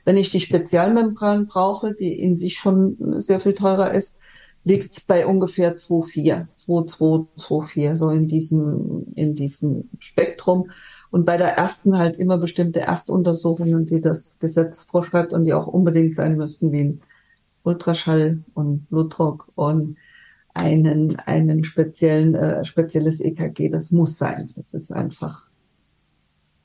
Wenn 0.04 0.16
ich 0.16 0.30
die 0.30 0.40
Spezialmembran 0.40 1.46
brauche, 1.46 1.94
die 1.94 2.18
in 2.18 2.36
sich 2.36 2.56
schon 2.58 3.20
sehr 3.20 3.40
viel 3.40 3.54
teurer 3.54 3.92
ist, 3.92 4.18
liegt 4.64 4.92
es 4.92 5.00
bei 5.02 5.26
ungefähr 5.26 5.76
2,4, 5.76 6.46
2,2, 6.56 7.26
2,4, 7.38 7.96
so 7.96 8.10
in 8.10 8.26
diesem, 8.26 9.06
in 9.14 9.34
diesem 9.34 9.90
Spektrum. 9.98 10.70
Und 11.10 11.26
bei 11.26 11.36
der 11.36 11.56
ersten 11.56 11.96
halt 11.96 12.16
immer 12.16 12.38
bestimmte 12.38 12.80
Erstuntersuchungen, 12.80 13.86
die 13.86 14.00
das 14.00 14.38
Gesetz 14.40 14.82
vorschreibt 14.82 15.32
und 15.32 15.44
die 15.44 15.52
auch 15.52 15.66
unbedingt 15.66 16.14
sein 16.14 16.36
müssen, 16.36 16.72
wie 16.72 16.84
ein 16.84 17.00
Ultraschall 17.62 18.42
und 18.54 18.88
Blutdruck 18.88 19.48
und 19.54 19.96
einen, 20.54 21.16
einen 21.16 21.64
speziellen, 21.64 22.34
äh, 22.34 22.64
spezielles 22.64 23.20
EKG. 23.20 23.68
Das 23.68 23.90
muss 23.90 24.18
sein. 24.18 24.50
Das 24.56 24.74
ist 24.74 24.92
einfach 24.92 25.48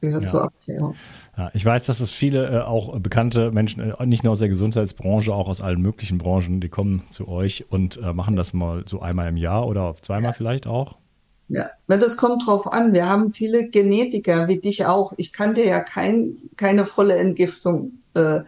gehört 0.02 0.24
Ja. 0.24 0.28
zur 0.28 0.44
Abklärung. 0.44 0.96
Ja, 1.38 1.52
ich 1.54 1.66
weiß, 1.66 1.84
dass 1.84 2.00
es 2.00 2.12
viele 2.12 2.48
äh, 2.48 2.62
auch 2.62 2.98
bekannte 3.00 3.52
Menschen, 3.52 3.92
äh, 3.92 4.06
nicht 4.06 4.24
nur 4.24 4.34
aus 4.34 4.40
der 4.40 4.50
Gesundheitsbranche, 4.50 5.34
auch 5.34 5.48
aus 5.48 5.62
allen 5.62 5.82
möglichen 5.82 6.18
Branchen, 6.18 6.62
die 6.62 6.70
kommen 6.70 7.04
zu 7.10 7.28
euch 7.28 7.66
und 7.70 7.98
äh, 7.98 8.14
machen 8.14 8.36
das 8.36 8.54
mal 8.54 8.84
so 8.86 9.02
einmal 9.02 9.28
im 9.30 9.38
Jahr 9.38 9.68
oder 9.68 9.96
zweimal 10.02 10.34
vielleicht 10.34 10.68
auch. 10.68 10.98
Ja, 11.48 11.70
weil 11.88 11.98
das 12.00 12.16
kommt 12.16 12.46
drauf 12.46 12.72
an. 12.72 12.94
Wir 12.94 13.08
haben 13.08 13.32
viele 13.32 13.70
Genetiker, 13.70 14.48
wie 14.48 14.60
dich 14.60 14.86
auch. 14.86 15.14
Ich 15.18 15.34
kann 15.34 15.56
dir 15.56 15.66
ja 15.66 15.80
kein, 15.80 16.38
keine 16.58 16.86
volle 16.86 17.16
Entgiftung 17.18 17.94
äh, 18.14 18.42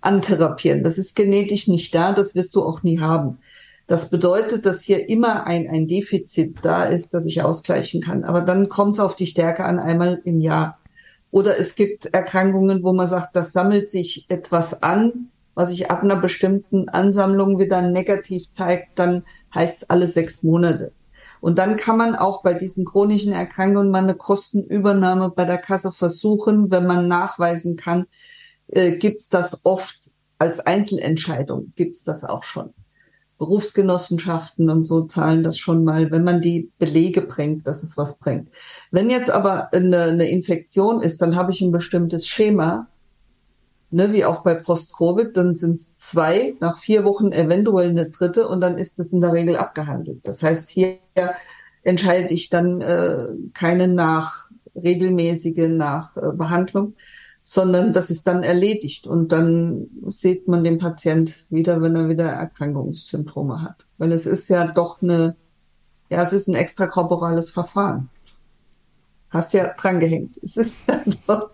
antherapieren. 0.00 0.82
Das 0.82 0.98
ist 0.98 1.14
genetisch 1.14 1.68
nicht 1.68 1.94
da, 1.94 2.12
das 2.12 2.34
wirst 2.34 2.54
du 2.54 2.64
auch 2.64 2.82
nie 2.82 3.00
haben. 3.00 3.38
Das 3.92 4.08
bedeutet, 4.08 4.64
dass 4.64 4.80
hier 4.80 5.10
immer 5.10 5.46
ein, 5.46 5.68
ein 5.68 5.86
Defizit 5.86 6.56
da 6.62 6.84
ist, 6.84 7.12
das 7.12 7.26
ich 7.26 7.42
ausgleichen 7.42 8.00
kann. 8.00 8.24
Aber 8.24 8.40
dann 8.40 8.70
kommt 8.70 8.96
es 8.96 9.00
auf 9.00 9.16
die 9.16 9.26
Stärke 9.26 9.66
an, 9.66 9.78
einmal 9.78 10.22
im 10.24 10.40
Jahr. 10.40 10.78
Oder 11.30 11.58
es 11.58 11.74
gibt 11.74 12.06
Erkrankungen, 12.06 12.82
wo 12.84 12.94
man 12.94 13.06
sagt, 13.06 13.36
das 13.36 13.52
sammelt 13.52 13.90
sich 13.90 14.24
etwas 14.30 14.82
an, 14.82 15.28
was 15.54 15.72
sich 15.72 15.90
ab 15.90 16.02
einer 16.02 16.16
bestimmten 16.16 16.88
Ansammlung 16.88 17.58
wieder 17.58 17.82
negativ 17.82 18.50
zeigt, 18.50 18.98
dann 18.98 19.24
heißt 19.54 19.82
es 19.82 19.90
alle 19.90 20.08
sechs 20.08 20.42
Monate. 20.42 20.92
Und 21.42 21.58
dann 21.58 21.76
kann 21.76 21.98
man 21.98 22.16
auch 22.16 22.42
bei 22.42 22.54
diesen 22.54 22.86
chronischen 22.86 23.34
Erkrankungen 23.34 23.90
mal 23.90 24.04
eine 24.04 24.14
Kostenübernahme 24.14 25.32
bei 25.36 25.44
der 25.44 25.58
Kasse 25.58 25.92
versuchen, 25.92 26.70
wenn 26.70 26.86
man 26.86 27.08
nachweisen 27.08 27.76
kann, 27.76 28.06
äh, 28.68 28.92
gibt's 28.92 29.28
das 29.28 29.66
oft 29.66 30.10
als 30.38 30.60
Einzelentscheidung, 30.60 31.74
gibt's 31.76 32.04
das 32.04 32.24
auch 32.24 32.42
schon. 32.42 32.72
Berufsgenossenschaften 33.42 34.70
und 34.70 34.84
so 34.84 35.02
zahlen 35.02 35.42
das 35.42 35.58
schon 35.58 35.82
mal, 35.82 36.12
wenn 36.12 36.22
man 36.22 36.40
die 36.40 36.70
Belege 36.78 37.22
bringt, 37.22 37.66
dass 37.66 37.82
es 37.82 37.96
was 37.96 38.18
bringt. 38.18 38.48
Wenn 38.92 39.10
jetzt 39.10 39.32
aber 39.32 39.74
eine, 39.74 40.02
eine 40.02 40.30
Infektion 40.30 41.00
ist, 41.00 41.20
dann 41.20 41.34
habe 41.34 41.50
ich 41.50 41.60
ein 41.60 41.72
bestimmtes 41.72 42.28
Schema, 42.28 42.86
ne, 43.90 44.12
wie 44.12 44.24
auch 44.24 44.44
bei 44.44 44.54
Post-Covid, 44.54 45.36
dann 45.36 45.56
sind 45.56 45.74
es 45.74 45.96
zwei, 45.96 46.54
nach 46.60 46.78
vier 46.78 47.02
Wochen 47.02 47.32
eventuell 47.32 47.88
eine 47.88 48.10
dritte 48.10 48.46
und 48.46 48.60
dann 48.60 48.78
ist 48.78 49.00
es 49.00 49.12
in 49.12 49.20
der 49.20 49.32
Regel 49.32 49.56
abgehandelt. 49.56 50.20
Das 50.22 50.40
heißt, 50.40 50.68
hier 50.68 50.98
entscheide 51.82 52.28
ich 52.28 52.48
dann 52.48 52.80
äh, 52.80 53.26
keine 53.54 53.88
nach 53.88 54.50
regelmäßige 54.76 55.66
nach 55.68 56.16
äh, 56.16 56.30
sondern 57.42 57.92
das 57.92 58.10
ist 58.10 58.26
dann 58.26 58.42
erledigt 58.42 59.06
und 59.06 59.32
dann 59.32 59.88
sieht 60.06 60.46
man 60.46 60.62
den 60.62 60.78
Patient 60.78 61.46
wieder, 61.50 61.82
wenn 61.82 61.96
er 61.96 62.08
wieder 62.08 62.26
Erkrankungssymptome 62.26 63.62
hat. 63.62 63.86
Weil 63.98 64.12
es 64.12 64.26
ist 64.26 64.48
ja 64.48 64.72
doch 64.72 65.02
eine, 65.02 65.36
ja, 66.08 66.22
es 66.22 66.32
ist 66.32 66.48
ein 66.48 66.54
extrakorporales 66.54 67.50
Verfahren. 67.50 68.08
Hast 69.30 69.52
ja 69.54 69.72
drangehängt. 69.74 70.36
Es 70.42 70.56
ist 70.56 70.76
ja 70.86 71.00
doch. 71.26 71.50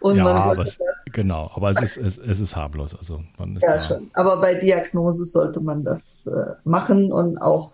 Und 0.00 0.16
ja, 0.16 0.24
man 0.24 0.36
aber 0.36 0.62
es, 0.62 0.78
genau, 1.12 1.50
aber 1.54 1.70
es 1.70 1.80
ist, 1.80 1.96
es, 1.98 2.18
es 2.18 2.40
ist 2.40 2.56
harmlos. 2.56 2.94
Also 2.94 3.22
man 3.38 3.56
ist 3.56 3.62
Ja, 3.62 3.72
da. 3.72 3.78
schon. 3.78 4.10
Aber 4.14 4.40
bei 4.40 4.54
Diagnose 4.54 5.24
sollte 5.24 5.60
man 5.60 5.84
das 5.84 6.26
äh, 6.26 6.54
machen 6.64 7.12
und 7.12 7.38
auch 7.38 7.72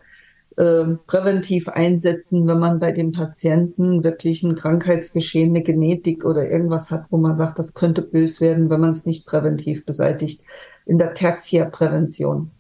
ähm, 0.59 1.01
präventiv 1.07 1.69
einsetzen, 1.69 2.49
wenn 2.49 2.59
man 2.59 2.79
bei 2.79 2.93
dem 2.93 3.13
Patienten 3.13 4.03
wirklich 4.05 4.43
ein 4.43 4.55
Krankheitsgeschehen, 4.55 5.51
eine 5.51 5.63
Genetik 5.63 6.25
oder 6.25 6.51
irgendwas 6.51 6.91
hat, 6.91 7.07
wo 7.11 7.19
man 7.19 7.37
sagt, 7.37 7.59
das 7.59 7.75
könnte 7.75 8.03
bös 8.03 8.41
werden, 8.41 8.71
wenn 8.71 8.81
man 8.81 8.93
es 8.93 9.07
nicht 9.07 9.27
präventiv 9.27 9.85
beseitigt. 9.85 10.43
In 10.87 10.99
der 10.99 11.15
Tertiärprävention. 11.15 12.53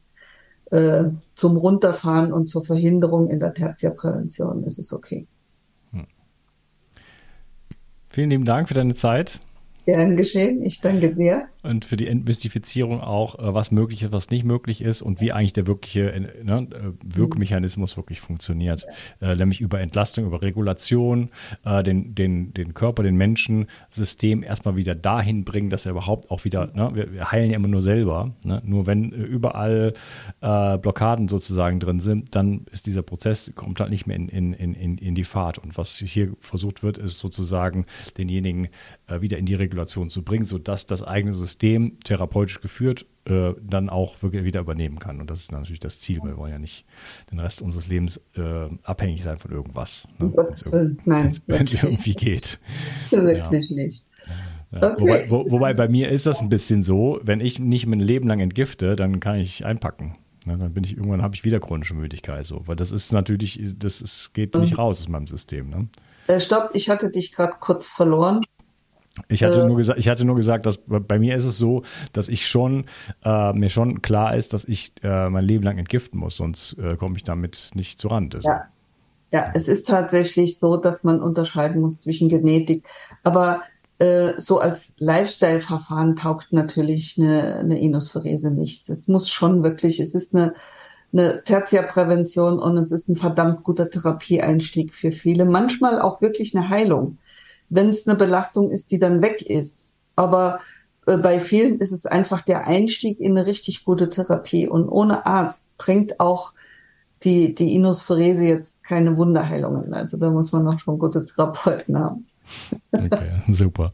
Äh, 0.70 1.04
zum 1.34 1.56
Runterfahren 1.56 2.32
und 2.32 2.48
zur 2.48 2.64
Verhinderung 2.64 3.30
in 3.30 3.38
der 3.38 3.54
Tertiärprävention 3.54 4.64
ist 4.64 4.78
es 4.78 4.92
okay. 4.92 5.26
Vielen 8.08 8.30
lieben 8.30 8.44
Dank 8.46 8.68
für 8.68 8.74
deine 8.74 8.94
Zeit 8.94 9.40
Gern 9.84 10.16
geschehen. 10.16 10.62
Ich 10.62 10.80
danke 10.80 11.14
dir. 11.14 11.48
Und 11.66 11.84
für 11.84 11.96
die 11.96 12.06
Entmystifizierung 12.06 13.00
auch, 13.00 13.38
äh, 13.38 13.54
was 13.54 13.70
möglich 13.70 14.02
ist, 14.02 14.12
was 14.12 14.30
nicht 14.30 14.44
möglich 14.44 14.82
ist 14.82 15.02
und 15.02 15.20
wie 15.20 15.32
eigentlich 15.32 15.52
der 15.52 15.66
wirkliche 15.66 16.12
äh, 16.12 16.20
ne, 16.44 16.68
äh, 16.70 16.92
Wirkmechanismus 17.02 17.96
wirklich 17.96 18.20
funktioniert. 18.20 18.86
Nämlich 19.20 19.60
über 19.60 19.80
Entlastung, 19.80 20.26
über 20.26 20.42
Regulation, 20.42 21.30
den, 21.64 22.14
den, 22.14 22.52
den 22.52 22.74
Körper, 22.74 23.02
den 23.02 23.16
Menschen, 23.16 23.66
System 23.90 24.42
erstmal 24.42 24.76
wieder 24.76 24.94
dahin 24.94 25.44
bringen, 25.44 25.70
dass 25.70 25.86
er 25.86 25.92
überhaupt 25.92 26.30
auch 26.30 26.44
wieder, 26.44 26.66
ne, 26.74 26.90
wir, 26.94 27.12
wir 27.12 27.32
heilen 27.32 27.50
ja 27.50 27.56
immer 27.56 27.68
nur 27.68 27.82
selber. 27.82 28.34
Ne? 28.44 28.62
Nur 28.64 28.86
wenn 28.86 29.10
überall 29.10 29.94
äh, 30.40 30.78
Blockaden 30.78 31.28
sozusagen 31.28 31.80
drin 31.80 32.00
sind, 32.00 32.34
dann 32.34 32.66
ist 32.70 32.86
dieser 32.86 33.02
Prozess, 33.02 33.52
kommt 33.54 33.80
halt 33.80 33.90
nicht 33.90 34.06
mehr 34.06 34.16
in, 34.16 34.28
in, 34.28 34.52
in, 34.52 34.74
in 34.74 35.06
in 35.06 35.14
die 35.14 35.24
Fahrt. 35.24 35.58
Und 35.58 35.78
was 35.78 35.96
hier 35.96 36.34
versucht 36.40 36.82
wird, 36.82 36.98
ist 36.98 37.18
sozusagen 37.18 37.86
denjenigen 38.18 38.68
äh, 39.06 39.20
wieder 39.20 39.38
in 39.38 39.46
die 39.46 39.54
Regulation 39.54 40.10
zu 40.10 40.22
bringen, 40.22 40.44
sodass 40.44 40.86
das 40.86 41.02
eigene 41.02 41.32
System 41.32 41.55
therapeutisch 41.58 42.60
geführt 42.60 43.06
äh, 43.26 43.54
dann 43.60 43.88
auch 43.88 44.22
wirklich 44.22 44.44
wieder 44.44 44.60
übernehmen 44.60 44.98
kann. 44.98 45.20
Und 45.20 45.30
das 45.30 45.40
ist 45.40 45.52
natürlich 45.52 45.80
das 45.80 46.00
Ziel. 46.00 46.20
Wir 46.22 46.36
wollen 46.36 46.52
ja 46.52 46.58
nicht 46.58 46.84
den 47.30 47.40
Rest 47.40 47.60
unseres 47.60 47.88
Lebens 47.88 48.20
äh, 48.36 48.68
abhängig 48.84 49.22
sein 49.22 49.36
von 49.38 49.50
irgendwas. 49.50 50.06
Ne? 50.18 50.32
Wenn 50.34 51.66
es 51.66 51.82
irgendwie 51.82 52.14
geht. 52.14 52.58
Wirklich 53.10 53.70
nicht. 53.70 54.04
Ja. 54.72 54.92
Okay. 54.92 55.00
Wobei, 55.00 55.30
wo, 55.30 55.50
wobei 55.50 55.74
bei 55.74 55.88
mir 55.88 56.08
ist 56.10 56.26
das 56.26 56.40
ein 56.40 56.48
bisschen 56.48 56.82
so, 56.82 57.20
wenn 57.22 57.40
ich 57.40 57.58
nicht 57.58 57.86
mein 57.86 58.00
Leben 58.00 58.28
lang 58.28 58.40
entgifte, 58.40 58.96
dann 58.96 59.20
kann 59.20 59.36
ich 59.36 59.64
einpacken. 59.64 60.16
Ne, 60.44 60.56
dann 60.58 60.72
bin 60.72 60.84
ich 60.84 60.96
irgendwann 60.96 61.22
habe 61.22 61.34
ich 61.34 61.44
wieder 61.44 61.58
chronische 61.58 61.94
Müdigkeit, 61.94 62.46
so, 62.46 62.60
weil 62.66 62.76
das 62.76 62.92
ist 62.92 63.12
natürlich, 63.12 63.60
das 63.78 64.00
ist, 64.00 64.32
geht 64.34 64.54
Mhm. 64.54 64.60
nicht 64.60 64.78
raus 64.78 65.00
aus 65.00 65.08
meinem 65.08 65.26
System. 65.26 65.70
Ne? 65.70 65.88
Äh, 66.28 66.40
stopp, 66.40 66.70
ich 66.74 66.88
hatte 66.88 67.10
dich 67.10 67.32
gerade 67.32 67.54
kurz 67.58 67.88
verloren. 67.88 68.42
Ich 69.28 69.42
hatte 69.42 69.62
Äh. 69.62 69.66
nur 69.66 69.76
gesagt, 69.76 69.98
ich 69.98 70.08
hatte 70.08 70.24
nur 70.24 70.36
gesagt, 70.36 70.66
dass 70.66 70.78
bei 70.86 71.18
mir 71.18 71.36
ist 71.36 71.44
es 71.44 71.58
so, 71.58 71.82
dass 72.12 72.28
ich 72.28 72.46
schon 72.46 72.84
äh, 73.24 73.52
mir 73.52 73.70
schon 73.70 74.02
klar 74.02 74.36
ist, 74.36 74.52
dass 74.52 74.64
ich 74.64 74.92
äh, 75.02 75.28
mein 75.30 75.44
Leben 75.44 75.64
lang 75.64 75.78
entgiften 75.78 76.20
muss, 76.20 76.36
sonst 76.36 76.74
äh, 76.78 76.96
komme 76.96 77.16
ich 77.16 77.24
damit 77.24 77.70
nicht 77.74 77.98
zu 77.98 78.08
Rande. 78.08 78.40
So. 78.40 78.48
Ja. 78.48 78.64
Ja, 79.32 79.50
es 79.54 79.66
ist 79.66 79.88
tatsächlich 79.88 80.58
so, 80.58 80.76
dass 80.76 81.02
man 81.02 81.20
unterscheiden 81.20 81.80
muss 81.80 82.00
zwischen 82.00 82.28
Genetik. 82.28 82.84
Aber 83.24 83.62
äh, 83.98 84.34
so 84.38 84.60
als 84.60 84.92
Lifestyle-Verfahren 84.98 86.14
taugt 86.14 86.52
natürlich 86.52 87.16
eine, 87.18 87.56
eine 87.56 87.80
Inuspherese 87.80 88.52
nichts. 88.52 88.88
Es 88.88 89.08
muss 89.08 89.28
schon 89.28 89.64
wirklich, 89.64 89.98
es 89.98 90.14
ist 90.14 90.34
eine, 90.34 90.54
eine 91.12 91.42
Tertiärprävention 91.42 92.58
und 92.60 92.76
es 92.78 92.92
ist 92.92 93.08
ein 93.08 93.16
verdammt 93.16 93.64
guter 93.64 93.90
Therapieeinstieg 93.90 94.94
für 94.94 95.10
viele. 95.10 95.44
Manchmal 95.44 96.00
auch 96.00 96.20
wirklich 96.22 96.56
eine 96.56 96.68
Heilung, 96.68 97.18
wenn 97.68 97.88
es 97.88 98.06
eine 98.06 98.16
Belastung 98.16 98.70
ist, 98.70 98.90
die 98.90 98.98
dann 98.98 99.22
weg 99.22 99.42
ist. 99.42 99.96
Aber 100.14 100.60
äh, 101.06 101.16
bei 101.16 101.40
vielen 101.40 101.78
ist 101.78 101.92
es 101.92 102.06
einfach 102.06 102.42
der 102.42 102.66
Einstieg 102.66 103.20
in 103.20 103.36
eine 103.36 103.46
richtig 103.46 103.84
gute 103.84 104.08
Therapie. 104.08 104.68
Und 104.68 104.88
ohne 104.88 105.26
Arzt 105.26 105.66
bringt 105.78 106.20
auch 106.20 106.52
die, 107.22 107.54
die 107.54 107.74
Inuspherese 107.74 108.44
jetzt 108.44 108.84
keine 108.84 109.16
Wunderheilungen. 109.16 109.94
Also 109.94 110.18
da 110.18 110.30
muss 110.30 110.52
man 110.52 110.64
noch 110.64 110.80
schon 110.80 110.98
gute 110.98 111.24
Therapeuten 111.24 111.98
haben. 111.98 112.26
Okay, 112.92 113.30
super. 113.50 113.92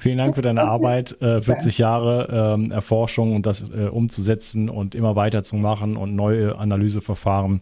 Vielen 0.00 0.18
Dank 0.18 0.34
für 0.36 0.42
deine 0.42 0.62
Arbeit, 0.62 1.20
äh, 1.20 1.40
40 1.40 1.78
Jahre 1.78 2.54
ähm, 2.54 2.70
Erforschung 2.70 3.34
und 3.34 3.46
das 3.46 3.62
äh, 3.70 3.88
umzusetzen 3.88 4.68
und 4.68 4.94
immer 4.94 5.16
weiter 5.16 5.42
zu 5.42 5.56
machen 5.56 5.96
und 5.96 6.14
neue 6.14 6.56
Analyseverfahren. 6.56 7.60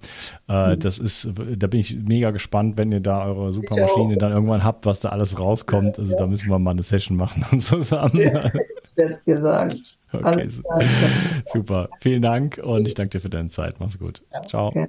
Äh, 0.48 0.76
das 0.76 0.98
ist, 0.98 1.30
da 1.56 1.66
bin 1.66 1.80
ich 1.80 1.96
mega 1.96 2.30
gespannt, 2.30 2.76
wenn 2.78 2.92
ihr 2.92 3.00
da 3.00 3.24
eure 3.24 3.52
Supermaschine 3.52 4.16
dann 4.16 4.32
irgendwann 4.32 4.64
habt, 4.64 4.86
was 4.86 5.00
da 5.00 5.10
alles 5.10 5.38
rauskommt. 5.38 5.98
Also 5.98 6.16
da 6.16 6.26
müssen 6.26 6.50
wir 6.50 6.58
mal 6.58 6.72
eine 6.72 6.82
Session 6.82 7.16
machen 7.16 7.44
und 7.52 7.60
zusammen. 7.60 8.16
Jetzt 8.16 8.54
werde 8.96 9.12
es 9.12 9.22
dir 9.22 9.40
sagen. 9.40 9.80
Okay, 10.12 10.48
super. 11.46 11.88
Vielen 12.00 12.22
Dank 12.22 12.60
und 12.62 12.86
ich 12.86 12.94
danke 12.94 13.10
dir 13.10 13.20
für 13.20 13.30
deine 13.30 13.48
Zeit. 13.48 13.76
Mach's 13.80 13.98
gut. 13.98 14.22
Ciao. 14.46 14.68
Okay. 14.68 14.88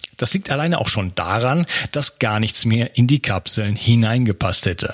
Das 0.21 0.35
liegt 0.35 0.51
alleine 0.51 0.79
auch 0.79 0.87
schon 0.87 1.15
daran, 1.15 1.65
dass 1.91 2.19
gar 2.19 2.39
nichts 2.39 2.65
mehr 2.65 2.95
in 2.95 3.07
die 3.07 3.23
Kapseln 3.23 3.75
hineingepasst 3.75 4.67
hätte. 4.67 4.93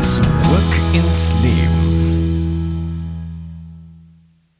Zurück 0.00 0.80
ins 0.94 1.32
Leben. 1.42 2.07